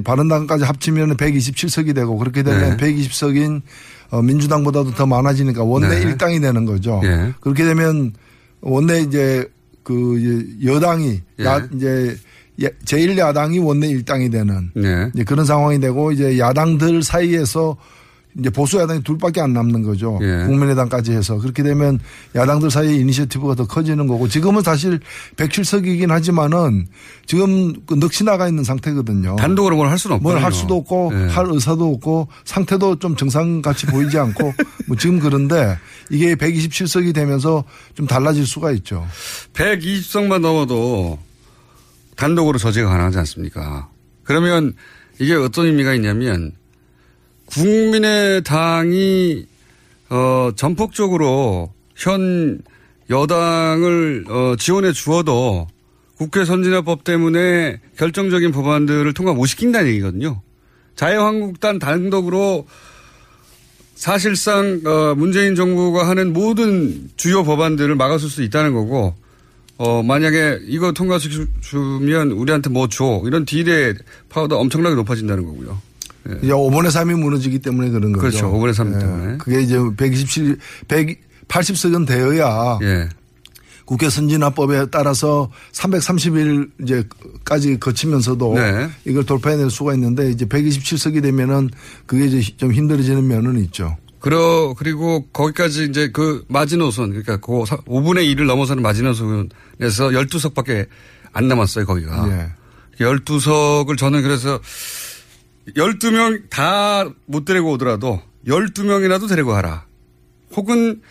[0.03, 2.93] 바른당까지 합치면 127석이 되고 그렇게 되면 네.
[2.93, 3.61] 120석인
[4.09, 6.15] 어, 민주당보다도 더 많아지니까 원내 네.
[6.15, 6.99] 1당이 되는 거죠.
[7.03, 7.33] 네.
[7.39, 8.13] 그렇게 되면
[8.61, 9.47] 원내 이제
[9.83, 11.45] 그 여당이 예.
[11.45, 12.17] 야, 이제
[12.85, 15.09] 제1야당이 원내 1당이 되는 네.
[15.25, 17.77] 그런 상황이 되고 이제 야당들 사이에서
[18.39, 20.17] 이제 보수 야당이 둘밖에 안 남는 거죠.
[20.21, 20.45] 예.
[20.45, 21.99] 국민의당까지 해서 그렇게 되면
[22.33, 25.01] 야당들 사이에 이니셔티브가 더 커지는 거고 지금은 사실
[25.35, 26.87] 107석이긴 하지만은
[27.25, 29.35] 지금 그 넋이 나가 있는 상태거든요.
[29.35, 31.27] 단독으로 뭘 할 수는 없고 뭘할 수도 없고 예.
[31.27, 34.53] 할 의사도 없고 상태도 좀 정상 같이 보이지 않고
[34.87, 35.77] 뭐 지금 그런데
[36.09, 39.05] 이게 127석이 되면서 좀 달라질 수가 있죠.
[39.55, 41.19] 120석만 넘어도
[42.21, 43.89] 단독으로 저지가 가능하지 않습니까?
[44.23, 44.73] 그러면
[45.19, 46.51] 이게 어떤 의미가 있냐면
[47.47, 49.47] 국민의 당이
[50.09, 52.59] 어, 전폭적으로 현
[53.09, 55.67] 여당을 어, 지원해 주어도
[56.15, 60.41] 국회 선진화법 때문에 결정적인 법안들을 통과 못 시킨다는 얘기거든요.
[60.95, 62.67] 자유한국당 단독으로
[63.95, 69.15] 사실상 어, 문재인 정부가 하는 모든 주요 법안들을 막아설 수 있다는 거고
[69.81, 73.23] 어, 만약에 이거 통과시키면 우리한테 뭐 줘.
[73.25, 73.95] 이런 딜의
[74.29, 75.81] 파워도 엄청나게 높아진다는 거고요.
[76.29, 76.37] 예.
[76.43, 78.21] 이제 5분의 3이 무너지기 때문에 그런 거죠.
[78.21, 78.51] 그렇죠.
[78.51, 78.99] 5분의 3 예.
[78.99, 79.37] 때문에.
[79.37, 83.09] 그게 이제 127, 180석은 되어야 예.
[83.85, 88.87] 국회 선진화법에 따라서 330일 이제까지 거치면서도 네.
[89.05, 91.71] 이걸 돌파해낼 수가 있는데 이제 127석이 되면은
[92.05, 93.97] 그게 이제 좀 힘들어지는 면은 있죠.
[94.21, 100.87] 그러, 그리고 거기까지 이제 그 마지노선, 그러니까 그 5분의 1을 넘어서는 마지노선에서 12석밖에
[101.33, 102.29] 안 남았어요, 거기가.
[102.29, 103.03] 예.
[103.03, 104.59] 12석을 저는 그래서
[105.75, 109.85] 12명 다 못 데리고 오더라도 12명이라도 데리고 가라.
[110.55, 111.01] 혹은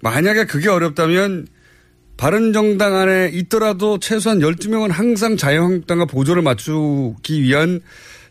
[0.00, 1.46] 만약에 그게 어렵다면
[2.16, 7.80] 바른정당 안에 있더라도 최소한 12명은 항상 자유한국당과 보조를 맞추기 위한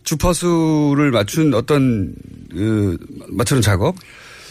[0.04, 2.14] 주파수를 맞춘 어떤
[2.52, 2.98] 그
[3.30, 3.96] 맞추는 작업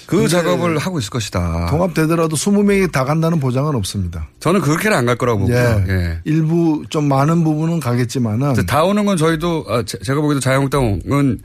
[0.07, 1.69] 그 작업을 하고 있을 것이다.
[1.71, 4.29] 통합되더라도 20명이 다 간다는 보장은 없습니다.
[4.41, 5.57] 저는 그렇게는 안 갈 거라고 보고요.
[5.57, 5.85] 예.
[5.89, 6.19] 예.
[6.25, 11.39] 일부 좀 많은 부분은 가겠지만은 다 오는 건 저희도 아, 제가 보기에도 자유한국당은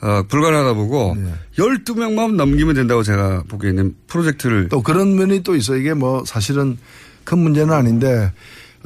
[0.00, 1.32] 어, 불가능하다 보고 네.
[1.58, 5.76] 12명만 넘기면 된다고 제가 보기에는 프로젝트를 또 그런 면이 또 있어.
[5.76, 6.78] 이게 뭐 사실은
[7.24, 8.32] 큰 문제는 아닌데 어,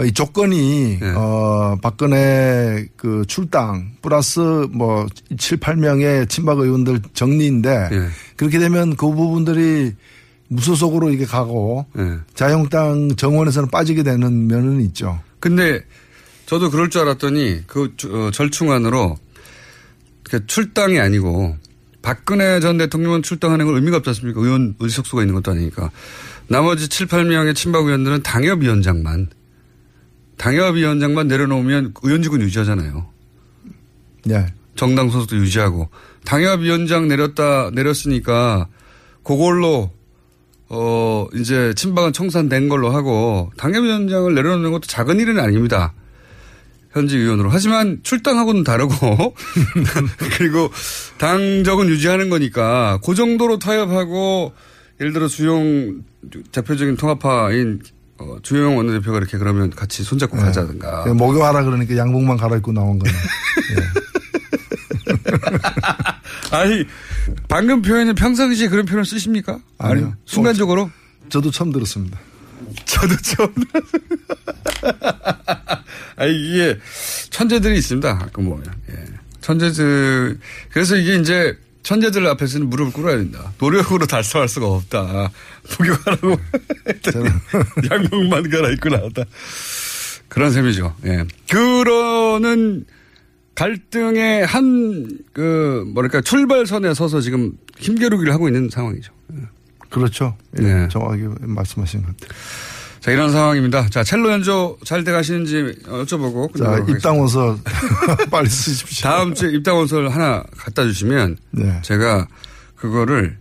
[0.00, 1.12] 이 조건이 네.
[1.14, 5.06] 어 박근혜 그 출당 플러스 뭐
[5.38, 8.08] 7, 8명의 친박 의원들 정리인데 예.
[8.36, 9.92] 그렇게 되면 그 부분들이
[10.48, 12.18] 무소속으로 이게 가고 예.
[12.34, 15.20] 자유한국당 정원에서는 빠지게 되는 면은 있죠.
[15.40, 15.80] 근데
[16.46, 19.16] 저도 그럴 줄 알았더니 그 주- 어, 절충안으로
[20.24, 21.56] 그 출당이 아니고
[22.00, 24.40] 박근혜 전 대통령은 출당하는 건 의미가 없지 않습니까?
[24.40, 25.90] 의원 의석수가 있는 것도 아니니까.
[26.48, 29.28] 나머지 7, 8명의 친박 의원들은 당협위원장만
[30.42, 33.06] 당협위원장만 내려놓으면 의원직은 유지하잖아요.
[34.24, 34.46] 네.
[34.74, 35.88] 정당 소속도 유지하고
[36.24, 38.66] 당협위원장 내렸다 내렸으니까
[39.22, 39.92] 그걸로
[40.68, 45.92] 어 이제 친박은 청산된 걸로 하고 당협위원장을 내려놓는 것도 작은 일은 아닙니다.
[46.90, 48.94] 현직 의원으로 하지만 출당하고는 다르고
[50.36, 50.72] 그리고
[51.18, 54.52] 당적은 유지하는 거니까 그 정도로 타협하고
[55.00, 56.02] 예를 들어 주용
[56.50, 57.80] 대표적인 통합파인
[58.22, 61.12] 어, 주영 원내대표가 이렇게 그러면 같이 손잡고 가자든가 네.
[61.12, 63.12] 목욕하라 그러니까 양복만 갈아입고 나온 거네.
[66.52, 66.86] 아니
[67.48, 69.58] 방금 표현은 평상시에 그런 표현을 쓰십니까?
[69.78, 70.06] 아니요.
[70.06, 70.90] 아니, 순간적으로
[71.28, 72.18] 저도 처음 들었습니다.
[72.84, 73.52] 저도 처음
[76.16, 76.78] 아 이게
[77.30, 78.28] 천재들이 있습니다.
[78.32, 78.62] 그 뭐야.
[78.90, 79.04] 예.
[79.40, 80.38] 천재들
[80.70, 83.52] 그래서 이게 이제 천재들 앞에서는 무릎을 꿇어야 된다.
[83.58, 85.30] 노력으로 달성할 수가 없다.
[86.88, 87.28] 했더니
[87.90, 89.24] 양복만 갈아입고 나왔다.
[90.28, 90.94] 그런 셈이죠.
[91.04, 91.24] 예.
[91.50, 92.84] 그러는
[93.54, 99.12] 갈등의 한, 그, 뭐랄까, 출발선에 서서 지금 힘겨루기를 하고 있는 상황이죠.
[99.90, 100.36] 그렇죠.
[100.58, 100.88] 예, 네.
[100.88, 102.38] 정확하게 말씀하신 것 같아요.
[103.02, 103.88] 자, 이런 상황입니다.
[103.90, 106.56] 자, 첼로 연주 잘 돼 가시는지 여쭤보고.
[106.56, 107.58] 자, 끝내도록 입당 원서
[108.30, 109.02] 빨리 쓰십시오.
[109.02, 111.80] 다음 주에 입당 원서를 하나 갖다 주시면 네.
[111.82, 112.28] 제가
[112.76, 113.38] 그거를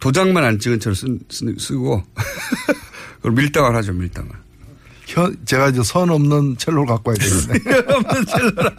[0.00, 2.02] 도장만 안 찍은 채로 쓰, 쓰, 고
[3.18, 4.30] 그걸 밀당을 하죠, 밀당을.
[5.06, 7.82] 현, 제가 이제 선 없는 첼로를 갖고 와야 되겠네.
[7.94, 8.72] 없는 첼로라.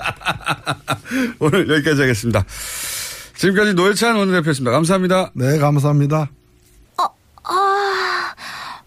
[1.39, 2.43] 오늘 여기까지 하겠습니다.
[3.36, 4.72] 지금까지 노회찬 원내대표였습니다.
[4.72, 5.32] 감사합니다.
[5.36, 6.30] 네, 감사합니다.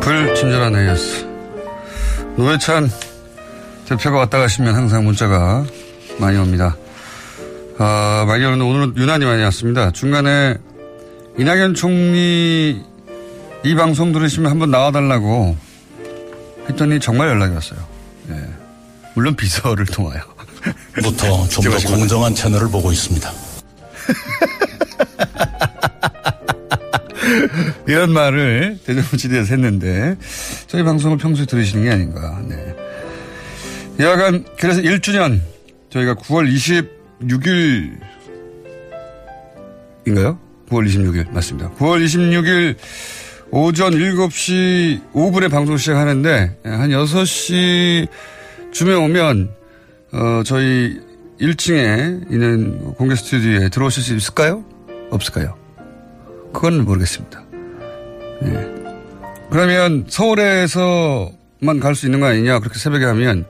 [0.00, 1.26] 불친절한 AS.
[2.36, 2.90] 노회찬
[3.88, 5.64] 대표가 왔다 가시면 항상 문자가
[6.18, 6.76] 많이 옵니다.
[7.78, 9.90] 아, 많이 오는데 오늘은 유난히 많이 왔습니다.
[9.90, 10.56] 중간에
[11.38, 12.82] 이낙연 총리
[13.64, 15.56] 이 방송 들으시면 한번 나와달라고
[16.68, 17.80] 했더니 정말 연락이 왔어요.
[18.30, 18.63] 예.
[19.14, 20.20] 물론 비서를 통하여.
[21.02, 23.30] 부터 좀 더 공정한 채널을 보고 있습니다.
[27.86, 30.16] 이런 말을 대정부지대에서 했는데
[30.66, 32.40] 저희 방송을 평소에 들으시는 게 아닌가.
[32.48, 32.74] 네.
[34.00, 35.40] 여하간 그래서 1주년
[35.90, 36.50] 저희가 9월
[37.20, 38.00] 26일
[40.06, 40.38] 인가요?
[40.70, 41.70] 9월 26일 맞습니다.
[41.72, 42.76] 9월 26일
[43.50, 48.08] 오전 7시 5분에 방송 시작하는데 한 6시
[48.74, 49.54] 쯤에 오면
[50.12, 51.00] 어, 저희
[51.40, 54.64] 1층에 있는 공개 스튜디오에 들어오실 수 있을까요?
[55.10, 55.56] 없을까요?
[56.52, 57.42] 그건 모르겠습니다.
[58.44, 58.74] 예.
[59.50, 63.46] 그러면 서울에서만 갈 수 있는 거 아니냐 그렇게 새벽에 하면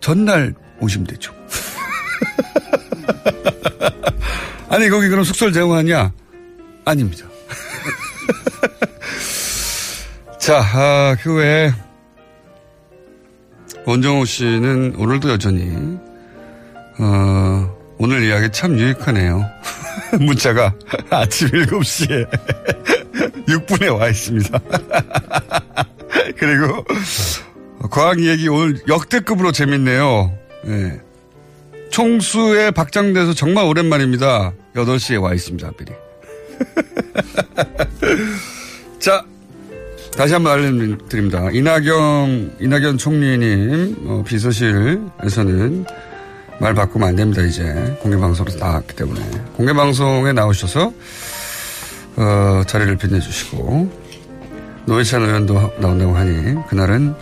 [0.00, 1.34] 전날 오시면 되죠.
[4.70, 6.12] 아니 거기 그럼 숙소를 제공하냐?
[6.84, 7.26] 아닙니다.
[10.38, 11.72] 자, 아, 그 외에
[13.86, 15.98] 원정호 씨는 오늘도 여전히
[16.98, 19.44] 어, 오늘 이야기 참 유익하네요.
[20.20, 20.74] 문자가
[21.10, 22.28] 아침 7시에
[23.46, 24.58] 6분에 와 있습니다.
[26.36, 26.84] 그리고
[27.90, 30.32] 과학 얘기 오늘 역대급으로 재밌네요.
[30.66, 31.00] 예.
[31.90, 34.52] 총수의 박장대소 정말 오랜만입니다.
[34.74, 35.92] 8시에 와 있습니다, 미리.
[39.00, 39.24] 자,
[40.16, 41.50] 다시 한번 알려드립니다.
[41.50, 45.86] 이낙연, 이낙연 총리님, 어, 비서실에서는
[46.60, 47.64] 말 바꾸면 안 됩니다, 이제.
[48.02, 49.20] 공개방송에서 나왔기 때문에.
[49.56, 50.92] 공개방송에 나오셔서,
[52.16, 53.90] 어, 자리를 빛내주시고,
[54.86, 57.14] 노회찬 의원도 나온다고 하니, 그날은,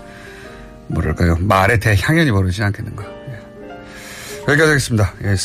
[0.88, 3.05] 뭐랄까요, 말에 대향연이 벌어지지 않겠는가.
[3.05, 3.72] 예.
[4.48, 5.14] 여기까지 하겠습니다.
[5.24, 5.37] 예, 요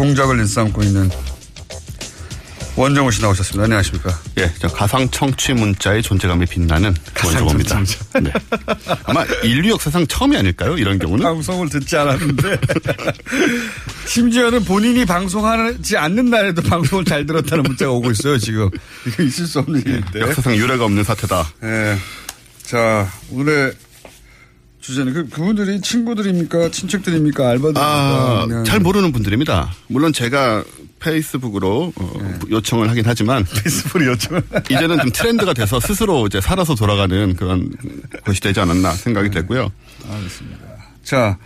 [0.00, 1.10] 공작을 일삼고 있는
[2.74, 3.64] 원정우 씨 나오셨습니다.
[3.64, 4.18] 안녕하십니까.
[4.38, 7.84] 예, 저 가상 청취 문자의 존재감이 빛나는 원정우입니다.
[8.22, 8.32] 네.
[9.04, 10.78] 아마 인류 역사상 처음이 아닐까요?
[10.78, 11.22] 이런 경우는.
[11.22, 12.56] 방송을 듣지 않았는데.
[14.08, 18.70] 심지어는 본인이 방송하지 않는 날에도 방송을 잘 들었다는 문자가 오고 있어요, 지금.
[19.06, 20.20] 이거 있을 수 없는 일인데.
[20.20, 21.46] 역사상 유례가 없는 사태다.
[21.64, 21.98] 예.
[22.62, 23.74] 자, 오늘의
[24.80, 26.70] 주제는 그, 그분들이 친구들입니까?
[26.70, 27.48] 친척들입니까?
[27.48, 27.82] 알바들입니까?
[27.82, 29.72] 아, 잘 모르는 분들입니다.
[29.88, 30.64] 물론 제가
[31.00, 37.34] 페이스북으로 어, 요청을 하긴 하지만 페이스북 요청을 이제는 좀 트렌드가 돼서 스스로 이제 살아서 돌아가는
[37.36, 37.70] 그런
[38.24, 39.70] 것이 되지 않았나 생각이 되고요.
[40.10, 40.58] 알겠습니다.
[41.02, 41.38] 자,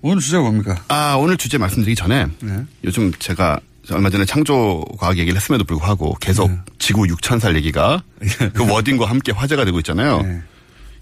[0.00, 0.82] 오늘 주제가 뭡니까?
[0.88, 2.64] 아, 오늘 주제 말씀드리기 전에 네.
[2.84, 8.02] 요즘 제가 얼마 전에 창조 과학 얘기를 했음에도 불구하고 계속 지구 6천 살 얘기가
[8.54, 10.22] 그 워딩과 함께 화제가 되고 있잖아요.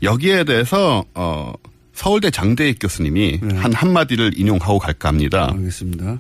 [0.03, 1.53] 여기에 대해서 어
[1.93, 5.51] 서울대 장대익 교수님이 한 한마디를 인용하고 갈까 합니다.
[5.53, 6.19] 알겠습니다.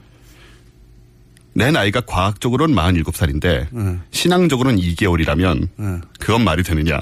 [1.53, 3.99] 내 나이가 과학적으로는 47살인데 네.
[4.11, 6.01] 신앙적으로는 2개월이라면 네.
[6.19, 7.01] 그건 말이 되느냐.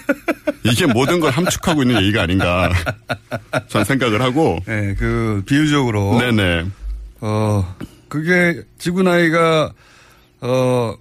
[0.64, 2.72] 이게 모든 걸 함축하고 있는 얘기가 아닌가
[3.68, 6.66] 전 생각을 하고 네, 그 비유적으로 네네.
[7.20, 7.76] 어,
[8.08, 9.72] 그게 지구 나이가
[10.40, 10.94] 어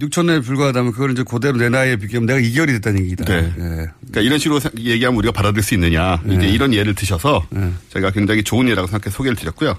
[0.00, 3.24] 6천 에 불과하다면 그걸 이제 그대로 내 나이에 비교하면 내가 2개월이 됐다는 얘기다.
[3.24, 3.52] 네.
[3.56, 6.20] 그러니까 이런 식으로 사- 얘기하면 우리가 받아들일 수 있느냐.
[6.26, 6.48] 이제 네.
[6.48, 7.46] 이런 예를 드셔서
[7.92, 9.76] 제가 굉장히 좋은 예라고 생각해 서 소개를 드렸고요.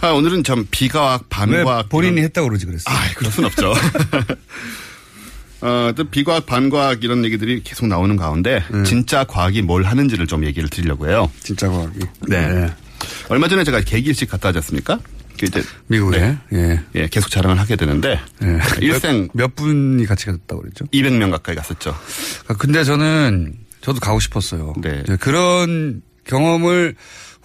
[0.00, 1.88] 아, 오늘은 좀 비과학, 왜 반과학.
[1.88, 2.84] 본인이 했다고 그러지 그랬어.
[2.90, 3.72] 아, 그럴 순 없죠.
[5.60, 10.68] 어, 또 비과학, 반과학 이런 얘기들이 계속 나오는 가운데 진짜 과학이 뭘 하는지를 좀 얘기를
[10.68, 11.30] 드리려고 해요.
[11.42, 11.98] 진짜 과학이.
[12.28, 12.68] 네.
[13.28, 14.98] 얼마 전에 제가 개기일식 갔다 왔지 않습니까?
[15.38, 16.80] 그 이제 미국에 예.
[16.94, 18.18] 예, 계속 자랑을 하게 되는데
[18.80, 20.84] 일생 몇, 몇 분이 같이 갔다고 그랬죠?
[20.86, 21.94] 200명 가까이 갔었죠.
[22.48, 24.74] 아, 근데 저는 저도 가고 싶었어요.
[24.82, 25.02] 네.
[25.06, 26.94] 네, 그런 경험을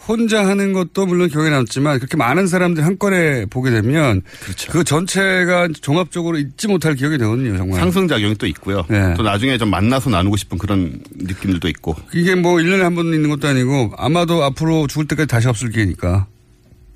[0.06, 4.22] 혼자 하는 것도 물론 기억에 남지만 그렇게 많은 사람들이 한꺼번에 보게 되면
[4.70, 7.80] 그 전체가 종합적으로 잊지 못할 기억이 되거든요, 정말.
[7.80, 8.84] 상승작용이 또 있고요.
[8.90, 9.14] 네.
[9.16, 11.96] 또 나중에 좀 만나서 나누고 싶은 그런 느낌들도 있고.
[12.14, 16.28] 이게 뭐 1년에 한 번 있는 것도 아니고 아마도 앞으로 죽을 때까지 다시 없을 기회니까.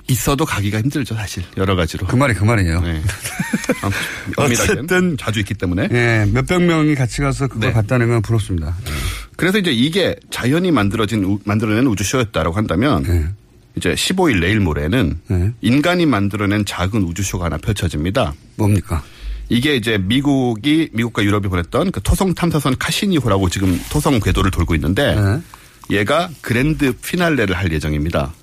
[0.10, 1.44] 있어도 가기가 힘들죠, 사실.
[1.58, 2.08] 여러 가지로.
[2.08, 2.82] 그 말이 그 말이에요.
[2.82, 3.02] 네.
[4.38, 5.90] 어쨌든 자주 있기 때문에.
[5.92, 7.74] 예, 몇백 명이 같이 가서 그걸 네.
[7.74, 8.76] 봤다는 건 부럽습니다.
[9.36, 13.26] 그래서 이제 이게 자연이 만들어진 우- 만들어낸 우주쇼였다라고 한다면 네.
[13.76, 15.20] 이제 15일 내일 모레는
[15.62, 18.34] 인간이 만들어낸 작은 우주쇼가 하나 펼쳐집니다.
[18.56, 19.04] 뭡니까?
[19.50, 25.16] 이게 이제 미국이 미국과 유럽이 보냈던 그 토성 탐사선 카시니호라고 지금 토성 궤도를 돌고 있는데
[25.16, 25.42] 네.
[26.00, 28.34] 얘가 grand finale를 할 예정입니다.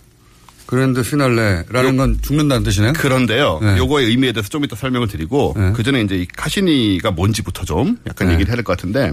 [0.67, 2.93] grand finale라는 건 죽는다는 뜻이네요.
[2.95, 3.59] 그런데요.
[3.63, 3.77] 네.
[3.79, 8.29] 요거의 의미에 대해서 좀 이따 설명을 드리고 그 전에 이제 이 카시니가 뭔지부터 좀 약간
[8.29, 8.35] 네.
[8.35, 9.13] 얘기를 해야 될 것 같은데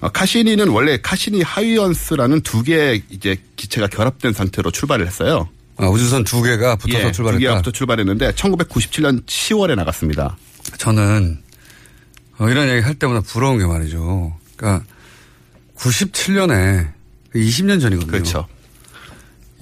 [0.00, 5.48] 어, 카시니는 원래 카시니 하위헌스라는 두 개의 이제 기체가 결합된 상태로 출발을 했어요.
[5.76, 7.38] 아, 우주선 두 개가 붙어서 예, 출발했다.
[7.38, 10.36] 두 개가 붙어 출발했는데 1997년 10월에 나갔습니다.
[10.78, 11.38] 저는
[12.38, 14.36] 어, 이런 얘기 할 때마다 부러운 게 말이죠.
[14.56, 14.84] 그러니까
[15.76, 16.92] 97년에
[17.34, 18.10] 20년 전이거든요.
[18.10, 18.46] 그렇죠.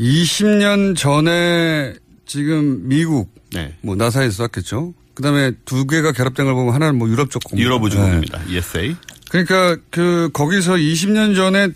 [0.03, 1.95] 20년 전에
[2.27, 3.75] 지금 미국 네.
[3.83, 4.95] 뭐 나사에서 쐈겠죠.
[5.15, 7.63] 그다음에 두 개가 결합된 걸 보면 하나는 뭐 유럽 쪽 공무.
[7.63, 7.87] 유럽 네.
[7.87, 8.43] 우주국입니다.
[8.49, 8.97] ESA.
[9.31, 11.69] 그러니까 그 거기서 20년 전에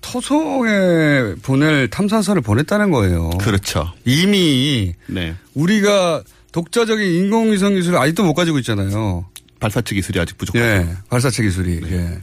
[0.00, 3.30] 토성에 보낼 탐사선을 보냈다는 거예요.
[3.40, 3.92] 그렇죠.
[4.04, 5.34] 이미 네.
[5.54, 9.24] 우리가 독자적인 인공위성 기술을 아직도 못 가지고 있잖아요.
[9.60, 10.64] 발사체 기술이 아직 부족하죠.
[10.64, 11.80] 예, 발사체 기술이.
[11.90, 12.18] 예.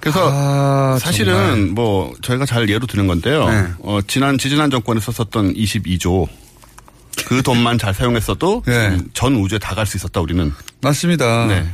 [0.00, 1.56] 그래서 아, 사실은 정말.
[1.72, 3.48] 뭐 저희가 잘 예로 드는 건데요.
[3.48, 3.66] 네.
[3.80, 6.26] 어, 지난 지지난 정권에 썼었던 22조
[7.26, 8.96] 그 돈만 잘 사용했어도 네.
[9.12, 10.52] 전 우주에 다 갈 수 있었다 우리는.
[10.82, 11.46] 맞습니다.
[11.46, 11.66] 네.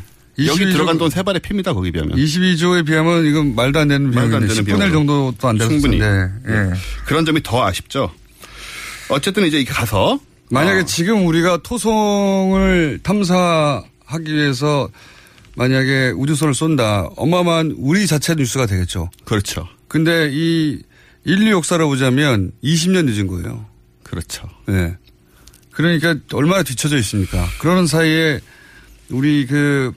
[0.47, 2.17] 여기 22조 들어간 돈 세 발의 피입니다 거기 비하면.
[2.17, 4.93] 22조에 비하면 이건 말도 안 되는 말도 안 비용인데 되는 10분의 1 비용으로.
[5.31, 5.99] 정도도 안 됐을 충분히.
[5.99, 6.33] 텐데.
[6.49, 6.73] 예.
[7.07, 8.11] 그런 점이 더 아쉽죠.
[9.11, 10.19] 어쨌든 이제 이렇게 가서
[10.51, 14.89] 만약에 어, 지금 우리가 토성을 탐사하고 하기 위해서
[15.57, 17.09] 만약에 우주선을 쏜다.
[17.17, 19.11] 어마어마한 우리 자체 뉴스가 되겠죠.
[19.25, 19.69] 그렇죠.
[19.89, 20.83] 근데 이
[21.25, 23.67] 인류 역사를 보자면 20년 늦은 거예요.
[24.03, 24.49] 그렇죠.
[24.67, 24.97] 네.
[25.71, 27.47] 그러니까 얼마나 뒤쳐져 있습니까?
[27.61, 28.41] 그러는 사이에
[29.11, 29.93] 우리 그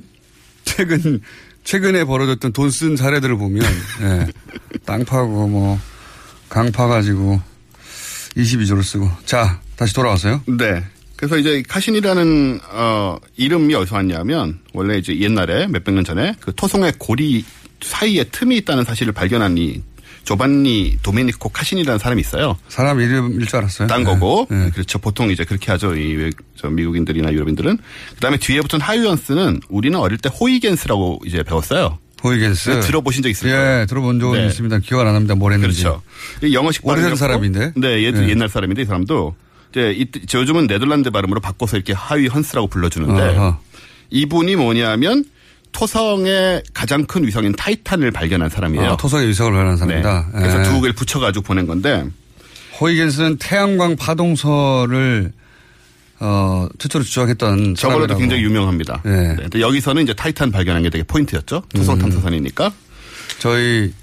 [0.66, 1.22] 최근
[1.64, 3.64] 최근에 벌어졌던 돈 쓴 사례들을 보면
[4.01, 4.28] 예.
[4.86, 5.80] 땅 파고 뭐
[6.49, 7.41] 강 파가지고
[8.38, 10.43] 22조를 쓰고 자 다시 돌아와서요.
[10.47, 10.84] 네.
[11.18, 16.93] 그래서 이제 카신이라는 어 이름이 어디서 왔냐면 원래 이제 옛날에 몇백 년 전에 그 토송의
[16.99, 17.43] 고리
[17.82, 19.82] 사이에 틈이 있다는 사실을 발견한 이
[20.24, 22.57] 조반니 도메니코 카신이라는 사람이 있어요.
[22.68, 23.88] 사람 이름일 줄 알았어요.
[23.88, 24.99] 딴 거고 그렇죠.
[24.99, 25.95] 보통 이제 그렇게 하죠.
[25.95, 27.78] 이 외- 저 미국인들이나 유럽인들은
[28.15, 31.97] 그다음에 뒤에 붙은 하이언스는 우리는 어릴 때 호이겐스라고 이제 배웠어요.
[32.24, 33.82] 호이겐스 네, 들어보신 적 있을 거예요.
[33.82, 34.47] 예, 들어본 적은 네.
[34.47, 34.80] 있습니다.
[34.80, 35.36] 기억 안 납니다.
[35.36, 35.84] 뭘 했는지.
[35.84, 36.01] 그렇죠.
[36.43, 37.74] 이 영어식 오래된 발음이었고, 사람인데.
[37.76, 38.30] 네, 얘도 네.
[38.30, 39.36] 옛날 사람인데 이 사람도
[39.72, 43.59] 이제 이, 저 요즘은 네덜란드 발음으로 바꿔서 이렇게 하위 헌스라고 불러주는데 아하.
[44.09, 45.26] 이분이 뭐냐면
[45.72, 48.91] 토성의 가장 큰 위성인 타이탄을 발견한 사람이에요.
[48.91, 50.30] 아, 토성의 위성을 발견한 사람이다.
[50.34, 50.39] 네.
[50.39, 50.63] 그래서 예.
[50.63, 52.05] 두 개를 붙여가지고 보낸 건데
[52.80, 55.32] 호이겐스는 태양광 파동설을
[56.20, 58.20] 어, 최초로 주장했던 저걸로도 사람이라고.
[58.20, 59.03] 굉장히 유명합니다.
[59.05, 59.09] 예.
[59.09, 59.36] 네.
[59.36, 61.63] 근데 여기서는 이제 타이탄 발견한 게 되게 포인트였죠.
[61.76, 61.99] 토성 음.
[61.99, 62.72] 탐사선이니까.
[63.39, 63.93] 저희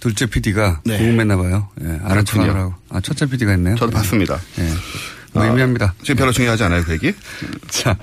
[0.00, 0.96] 둘째 PD가 네.
[0.96, 1.68] 궁금했나 봐요.
[1.82, 2.24] 예.
[2.24, 2.74] 척하느라고.
[2.88, 3.76] 아, 첫째 PD가 있네요.
[3.76, 4.40] 저도 봤습니다.
[4.58, 4.68] 예.
[5.32, 5.94] 뭐 의미합니다.
[6.02, 7.12] 지금 별로 중요하지 않아요, 그 얘기?
[7.68, 7.96] 자.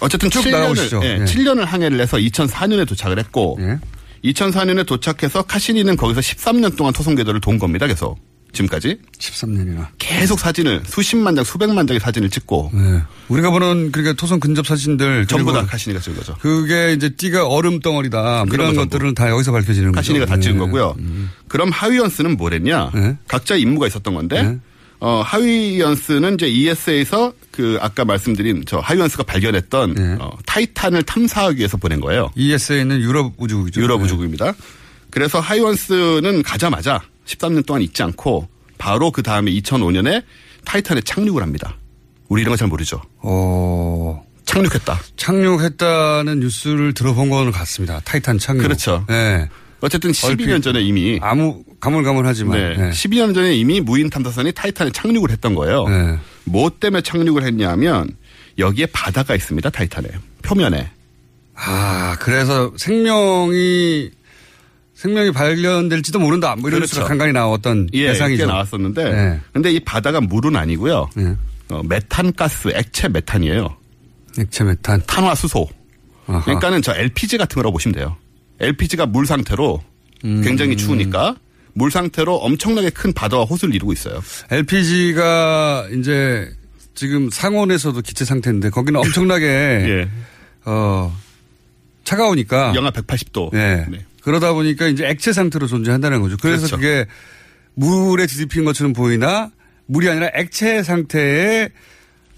[0.00, 1.00] 어쨌든 쭉 7년을, 나가보시죠.
[1.04, 1.24] 예, 예.
[1.24, 3.58] 7년을 항해를 해서 2004년에 도착을 했고,
[4.24, 8.18] 2004년에 도착해서 카시니는 거기서 13년 동안 토성 궤도를 돈 겁니다, 계속.
[8.56, 8.98] 지금까지.
[9.18, 9.86] 13년이나.
[9.98, 13.02] 계속 사진을, 수십만 장, 수백만 장의 사진을 찍고, 네.
[13.28, 16.34] 우리가 보는 그러니까 토성 근접 사진들 전부 다 카시니가 찍은 거죠.
[16.40, 18.46] 그게 이제 띠가 얼음 덩어리다.
[18.46, 18.88] 그런 이런.
[18.88, 19.96] 것들은 다 여기서 밝혀지는 거죠.
[19.96, 20.58] 카시니가 다 찍은 네.
[20.58, 20.96] 거고요.
[21.48, 22.90] 그럼 하위연스는 뭐랬냐?
[22.94, 23.16] 네.
[23.28, 24.58] 각자 임무가 있었던 건데,
[24.98, 30.16] 어, 하위연스는 이제 ESA에서 그 아까 말씀드린 저 하위연스가 발견했던 네.
[30.20, 32.30] 어, 타이탄을 탐사하기 위해서 보낸 거예요.
[32.34, 33.80] ESA는 유럽 우주국이죠.
[33.80, 34.54] 유럽 우주국입니다.
[35.10, 38.48] 그래서 하이원스는 가자마자 13년 동안 있지 않고
[38.78, 40.22] 바로 그 다음에 2005년에
[40.64, 41.76] 타이탄에 착륙을 합니다.
[42.28, 43.00] 우리 이런 거 잘 모르죠.
[43.18, 44.24] 어.
[44.44, 45.00] 착륙했다.
[45.16, 48.00] 착륙했다는 뉴스를 들어본 거는 같습니다.
[48.04, 48.62] 타이탄 착륙.
[48.62, 49.04] 그렇죠.
[49.08, 49.48] 네.
[49.80, 52.90] 어쨌든 12년 전에 이미 아무 가물가물하지만 네, 네.
[52.90, 55.86] 12년 전에 이미 무인 탐사선이 타이탄에 착륙을 했던 거예요.
[55.88, 56.18] 네.
[56.44, 58.08] 뭐 때문에 착륙을 했냐면
[58.58, 59.68] 여기에 바다가 있습니다.
[59.70, 60.08] 타이탄에
[60.42, 60.90] 표면에.
[61.54, 64.10] 아 그래서 생명이
[64.96, 66.56] 생명이 발견될지도 모른다.
[66.56, 67.04] 뭐 이런 그렇죠.
[67.04, 68.46] 간간히 나왔던 예, 대상이죠.
[68.46, 69.40] 꽤 나왔었는데 네.
[69.52, 71.10] 근데 이 바다가 물은 아니고요.
[71.68, 73.76] 어, 메탄 가스, 액체 메탄이에요.
[74.38, 75.02] 액체 메탄.
[75.06, 75.68] 탄화수소.
[76.26, 76.42] 아하.
[76.44, 78.16] 그러니까는 저 LPG 같은 거라고 보시면 돼요.
[78.58, 79.82] LPG가 물 상태로
[80.22, 81.36] 굉장히 추우니까
[81.74, 84.22] 물 상태로 엄청나게 큰 바다와 호수를 이루고 있어요.
[84.50, 86.50] LPG가 이제
[86.94, 90.08] 지금 상온에서도 기체 상태인데 거기는 엄청나게 예.
[90.64, 91.14] 어
[92.04, 93.50] 차가우니까 영하 180도.
[93.52, 93.86] 네.
[94.26, 96.36] 그러다 보니까 이제 액체 상태로 존재한다는 거죠.
[96.42, 96.76] 그래서 그렇죠.
[96.78, 97.06] 그게
[97.74, 99.52] 물에 뒤집힌 것처럼 보이나
[99.86, 101.70] 물이 아니라 액체 상태의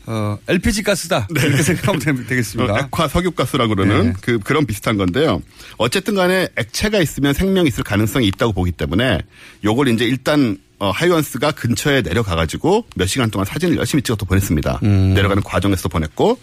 [0.04, 1.26] 어, LPG 가스다.
[1.30, 2.72] 이렇게 생각하면 되- 되겠습니다.
[2.74, 4.12] 어, 액화 석유가스라고 그러는 네.
[4.20, 5.40] 그, 그런 비슷한 건데요.
[5.78, 9.20] 어쨌든 간에 액체가 있으면 생명이 있을 가능성이 있다고 보기 때문에
[9.64, 14.80] 요걸 이제 일단 어, 하이원스가 근처에 내려가가지고 몇 시간 동안 사진을 열심히 찍어서 보냈습니다.
[14.82, 15.14] 음.
[15.14, 16.38] 내려가는 과정에서 보냈고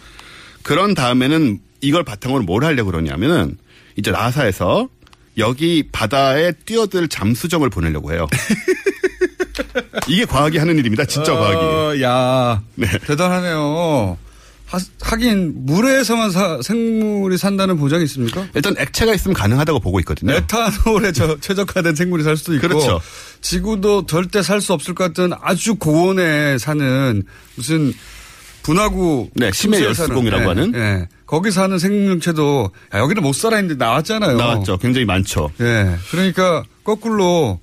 [0.62, 3.56] 그런 다음에는 이걸 바탕으로 뭘 하려고 그러냐면은
[3.96, 4.88] 이제 나사에서
[5.38, 8.26] 여기 바다에 뛰어들 잠수정을 보내려고 해요.
[10.08, 11.04] 이게 과학이 하는 일입니다.
[11.04, 11.56] 진짜 과학이.
[11.56, 12.86] 어, 야 네.
[13.06, 14.18] 대단하네요.
[14.66, 18.46] 하, 긴 물에서만 사- 생물이 산다는 보장이 있습니까?
[18.54, 20.32] 일단 액체가 있으면 가능하다고 보고 있거든요.
[20.32, 23.00] 메탄올에 저, 최적화된 생물이 살 수도 있고 그렇죠.
[23.40, 27.22] 지구도 절대 살 수 없을 것 같은 아주 고온에 사는
[27.54, 27.92] 무슨
[28.66, 30.74] 분화구 네, 심해 열수공이라고 예, 하는.
[30.74, 31.08] 예.
[31.24, 34.36] 거기 사는 생명체도 야, 여기는 못 살아 있는데 나왔잖아요.
[34.36, 34.78] 나왔죠.
[34.78, 35.52] 굉장히 많죠.
[35.60, 35.96] 예.
[36.10, 37.60] 그러니까 거꾸로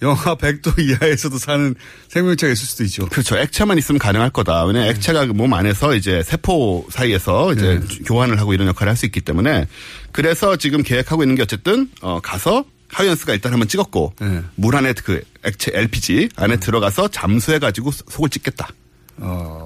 [0.00, 1.74] 영하 100도 이하에서도 사는
[2.08, 3.06] 생명체가 있을 수도 있죠.
[3.08, 3.36] 그렇죠.
[3.36, 4.64] 액체만 있으면 가능할 거다.
[4.64, 9.04] 왜냐 면 액체가 그몸 안에서 이제 세포 사이에서 이제 교환을 하고 이런 역할을 할 수
[9.04, 9.66] 있기 때문에
[10.12, 14.14] 그래서 지금 계획하고 있는 게 어쨌든 어 가서 하이언스가 일단 한번 찍었고
[14.54, 18.68] 물 안에 그 액체 LPG 안에 들어가서 잠수해 가지고 속을 찍겠다.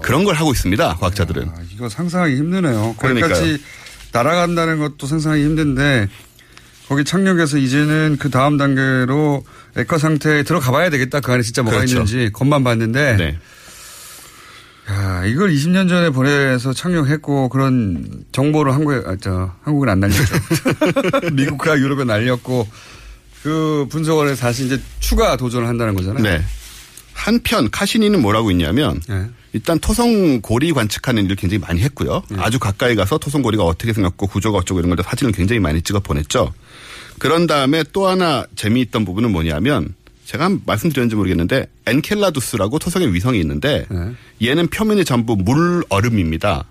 [0.03, 0.97] 그런 걸 하고 있습니다.
[0.97, 1.51] 과학자들은.
[1.75, 2.95] 이거 상상하기 힘드네요.
[2.99, 3.63] 거기까지
[4.13, 6.09] 날아간다는 것도 상상하기 힘든데
[6.89, 9.45] 거기 착륙해서 이제는 그 다음 단계로
[9.77, 11.21] 액화 상태에 들어가 봐야 되겠다.
[11.21, 11.93] 그 안에 진짜 뭐가 그렇죠.
[11.93, 13.39] 있는지 겉만 봤는데 네.
[14.91, 20.35] 야, 이걸 20년 전에 보내서 착륙했고 그런 정보를 한국에 아, 저 한국은 안 날렸죠.
[21.33, 22.69] 미국과 유럽에 날렸고
[23.43, 26.23] 그 분석을 해서 다시 이제 추가 도전을 한다는 거잖아요.
[26.23, 26.43] 네.
[27.15, 29.29] 한편 카시니는 뭐라고 있냐면 네.
[29.53, 32.23] 일단 토성 고리 관측하는 일을 굉장히 많이 했고요.
[32.39, 36.01] 아주 가까이 가서 토성 고리가 어떻게 생겼고 구조가 어쩌고 이런 걸 사진을 굉장히 많이 찍어
[36.01, 36.53] 보냈죠.
[37.19, 39.95] 그런 다음에 또 하나 재미있던 부분은 뭐냐면
[40.25, 43.87] 제가 한 말씀드렸는지 모르겠는데 엔켈라두스라고 토성의 위성이 있는데
[44.43, 46.65] 얘는 표면이 전부 물 얼음입니다.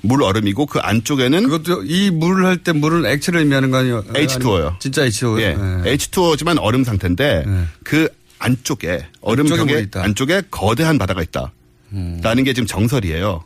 [0.00, 4.04] 물 얼음이고 그 안쪽에는 그것도 이 물을 할 때 물은 액체를 의미하는 거 아니에요?
[4.04, 4.78] H2O요.
[4.80, 5.40] 진짜 H2O.
[5.40, 5.56] 예.
[5.96, 7.44] H2O지만 얼음 상태인데
[7.82, 9.88] 그 안쪽에 얼음 벽에.
[10.00, 11.52] 안쪽에 거대한 바다가 있다.
[12.22, 13.44] 라는 게 지금 정설이에요.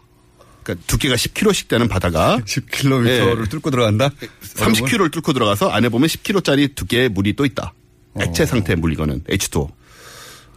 [0.62, 4.10] 그러니까 두께가 10km씩 되는 바다가 10km를 뚫고 들어간다?
[4.54, 7.72] 30km를 뚫고 들어가서 안에 보면 10km짜리 두께의 물이 또 있다.
[8.20, 9.70] 액체 상태의 물 이거는 H2O.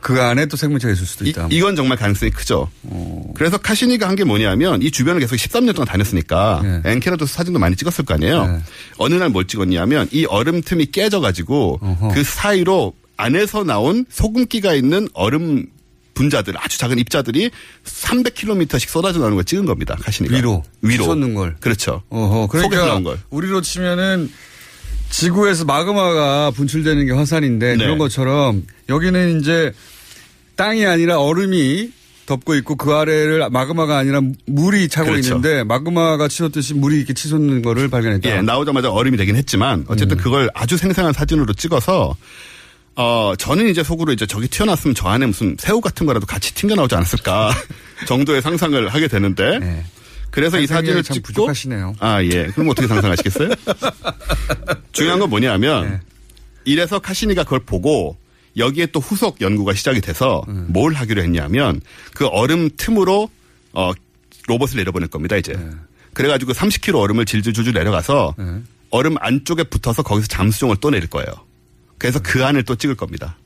[0.01, 1.47] 그 안에 또 생명체가 있을 수도 있다.
[1.49, 2.69] 이, 건 정말 가능성이 크죠.
[3.33, 6.91] 그래서 카시니가 한 게 뭐냐면 이 주변을 계속 13년 동안 다녔으니까 네.
[6.91, 8.61] 엔케라도스 사진도 많이 찍었을 거 아니에요.
[8.97, 11.79] 어느 날 뭘 찍었냐면 이 얼음 틈이 깨져가지고
[12.13, 15.65] 그 사이로 안에서 나온 소금기가 있는 얼음
[16.15, 17.51] 분자들 아주 작은 입자들이
[17.83, 19.95] 300km씩 쏟아져 나오는 걸 찍은 겁니다.
[20.01, 20.63] 카시니가 위로.
[20.81, 21.55] 위로 솟는 걸.
[21.59, 22.01] 그렇죠.
[22.09, 23.19] 어허, 그러니까 나온 걸.
[23.29, 24.31] 우리로 치면은
[25.11, 27.77] 지구에서 마그마가 분출되는 게 화산인데 네.
[27.77, 29.71] 그런 것처럼 여기는 이제
[30.55, 31.91] 땅이 아니라 얼음이
[32.25, 35.35] 덮고 있고 그 아래를 마그마가 아니라 물이 차고 그렇죠.
[35.35, 38.29] 있는데 마그마가 치솟듯이 물이 이렇게 치솟는 거를 발견했다.
[38.29, 39.85] 예, 나오자마자 얼음이 되긴 했지만 음.
[39.89, 42.15] 어쨌든 그걸 아주 생생한 사진으로 찍어서
[42.95, 46.75] 어 저는 이제 속으로 이제 저기 튀어나왔으면 저 안에 무슨 새우 같은 거라도 같이 튕겨
[46.75, 47.51] 나오지 않았을까
[48.07, 49.83] 정도의 상상을 하게 되는데
[50.31, 51.95] 그래서 이 상상력이 사진을 참 찍고 부족하시네요.
[51.99, 53.49] 아 예, 그럼 어떻게 상상하시겠어요?
[54.93, 55.99] 중요한 건 뭐냐면 네.
[56.63, 58.17] 이래서 카시니가 그걸 보고
[58.57, 60.67] 여기에 또 후속 연구가 시작이 돼서 음.
[60.69, 61.81] 뭘 하기로 했냐면
[62.13, 63.29] 그 얼음 틈으로
[63.73, 63.91] 어
[64.47, 65.53] 로봇을 내려보낼 겁니다 이제.
[65.53, 65.69] 네.
[66.13, 68.35] 그래가지고 30km 얼음을 질질줄줄 내려가서
[68.89, 71.27] 얼음 안쪽에 붙어서 거기서 잠수정을 또 내릴 거예요.
[71.97, 73.37] 그래서 그 안을 또 찍을 겁니다.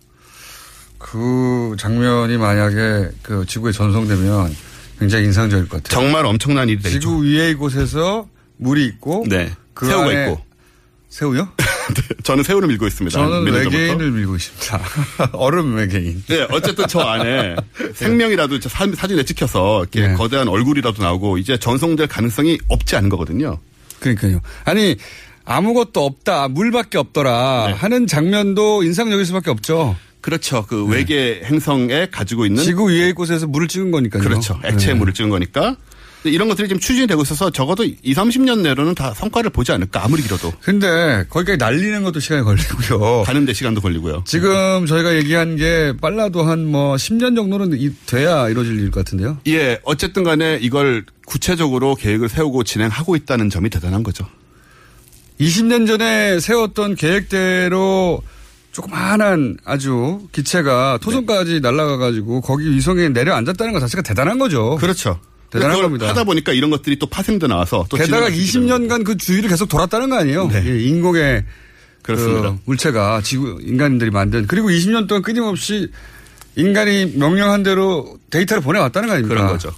[0.97, 4.55] 그 장면이 만약에 그 지구에 전송되면
[4.99, 6.01] 굉장히 인상적일 것 같아요.
[6.01, 6.99] 정말 엄청난 일이 되죠.
[6.99, 8.27] 지구 위의 곳에서
[8.57, 9.51] 물이 있고 네.
[9.73, 10.41] 그 새우가 있고.
[11.07, 11.49] 새우요?
[12.23, 13.17] 저는 새우를 밀고 있습니다.
[13.17, 13.51] 저는.
[13.51, 15.29] 외계인을 밀고 있습니다.
[15.33, 16.23] 얼음 외계인.
[16.27, 17.55] 네, 어쨌든 저 안에
[17.95, 20.13] 생명이라도 저 사- 사진에 찍혀서 이렇게 네.
[20.13, 23.57] 거대한 얼굴이라도 나오고 이제 전송될 가능성이 없지 않은 거거든요.
[24.01, 24.39] 그러니까요.
[24.65, 24.97] 아니
[25.53, 29.95] 아무것도 없다, 물밖에 없더라 하는 장면도 인상적일 수밖에 없죠.
[30.21, 30.65] 그렇죠.
[30.67, 34.21] 그 외계 행성에 가지고 있는 지구 위의 곳에서 물을 찍은 거니까요.
[34.21, 34.59] 그렇죠.
[34.63, 34.93] 액체 네.
[34.93, 35.75] 물을 찍은 거니까.
[36.25, 40.21] 이런 것들이 지금 추진이 되고 있어서 적어도 2, 30년 내로는 다 성과를 보지 않을까 아무리
[40.21, 40.51] 길어도.
[40.61, 43.23] 근데 거기까지 날리는 것도 시간이 걸리고요.
[43.25, 44.23] 가는데 시간도 걸리고요.
[44.27, 49.37] 지금 저희가 얘기한 게 빨라도 한 뭐 10년 정도는 이- 돼야 이루어질 일 같은데요.
[49.47, 54.25] 예, 어쨌든 간에 이걸 구체적으로 계획을 세우고 진행하고 있다는 점이 대단한 거죠.
[55.39, 58.21] 20년 전에 세웠던 계획대로
[58.71, 64.77] 조그마한 아주 기체가 토성까지 날아가가지고 거기 위성에 내려앉았다는 것 자체가 대단한 거죠.
[64.79, 65.19] 그렇죠.
[65.49, 66.07] 대단한 겁니다.
[66.07, 69.49] 하다 보니까 이런 것들이 또 파생돼 나와서 또 게다가 진행을 시키게 되는 20년간 그 주위를
[69.49, 70.49] 계속 돌았다는 거 아니에요?
[70.53, 71.43] 예, 인공의
[72.03, 72.51] 그렇습니다.
[72.51, 75.89] 그 물체가 지구 인간들이 만든 그리고 20년 동안 끊임없이
[76.55, 79.35] 인간이 명령한 대로 데이터를 보내왔다는 거 아닙니까?
[79.35, 79.73] 그런 거죠.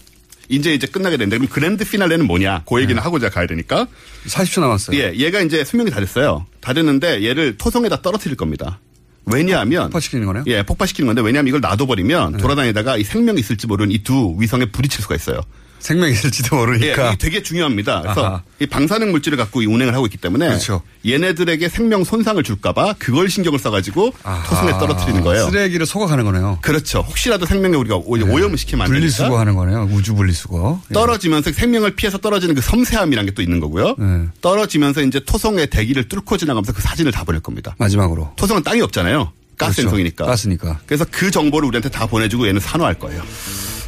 [0.52, 2.64] 이제 이제 끝나게 되는데 그럼 그랜드 피날레는 뭐냐?
[2.68, 3.88] 그 얘기는 하고 제가 가야 되니까.
[4.28, 4.97] 40초 남았어요.
[4.99, 6.45] 예, 얘가 이제 수명이 다 됐어요.
[6.60, 8.80] 다 됐는데 얘를 토성에다 떨어뜨릴 겁니다.
[9.26, 10.43] 왜냐하면 폭파시키는 거네요?
[10.47, 15.02] 예, 폭파시키는 건데 왜냐하면 이걸 놔둬버리면 돌아다니다가 이 생명이 있을지 모르는 이 두 위성에 부딪힐
[15.02, 15.41] 수가 있어요.
[15.82, 17.12] 생명이 있을지도 모르니까.
[17.12, 18.02] 예, 되게 중요합니다.
[18.02, 18.42] 그래서 아하.
[18.60, 20.82] 이 방사능 물질을 갖고 이 운행을 하고 있기 때문에 그렇죠.
[21.06, 24.14] 얘네들에게 생명 손상을 줄까봐 그걸 신경을 써가지고
[24.48, 25.50] 토성에 떨어뜨리는 거예요.
[25.50, 26.60] 쓰레기를 소각하는 거네요.
[26.62, 27.00] 그렇죠.
[27.00, 29.90] 혹시라도 생명에 우리가 오- 오염을 시키면 안 되니까 분리수거하는 거네요.
[29.92, 30.82] 우주 분리수거.
[30.90, 30.94] 예.
[30.94, 33.96] 떨어지면서 생명을 피해서 떨어지는 그 섬세함이라는 게또 있는 거고요.
[33.98, 34.26] 네.
[34.42, 37.76] 떨어지면서 이제 토성의 대기를 뚫고 지나가면서 그 사진을 다 보낼 겁니다.
[37.80, 38.32] 마지막으로.
[38.36, 39.32] 토성은 땅이 없잖아요.
[39.58, 39.82] 가스 그렇죠.
[39.90, 40.26] 행성이니까.
[40.26, 40.80] 가스니까.
[40.86, 43.22] 그래서 그 정보를 우리한테 다 보내주고 얘는 산화할 거예요.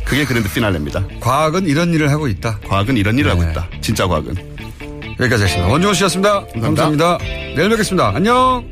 [0.06, 1.06] 그게 그랜드 피날레입니다.
[1.20, 2.60] 과학은 이런 일을 하고 있다.
[2.68, 3.40] 과학은 이런 일을 네.
[3.40, 3.68] 하고 있다.
[3.82, 4.36] 진짜 과학은.
[5.20, 5.68] 여기까지 하겠습니다.
[5.68, 7.18] 원종호 씨였습니다 감사합니다.
[7.56, 8.12] 내일 뵙겠습니다.
[8.16, 8.64] 안녕.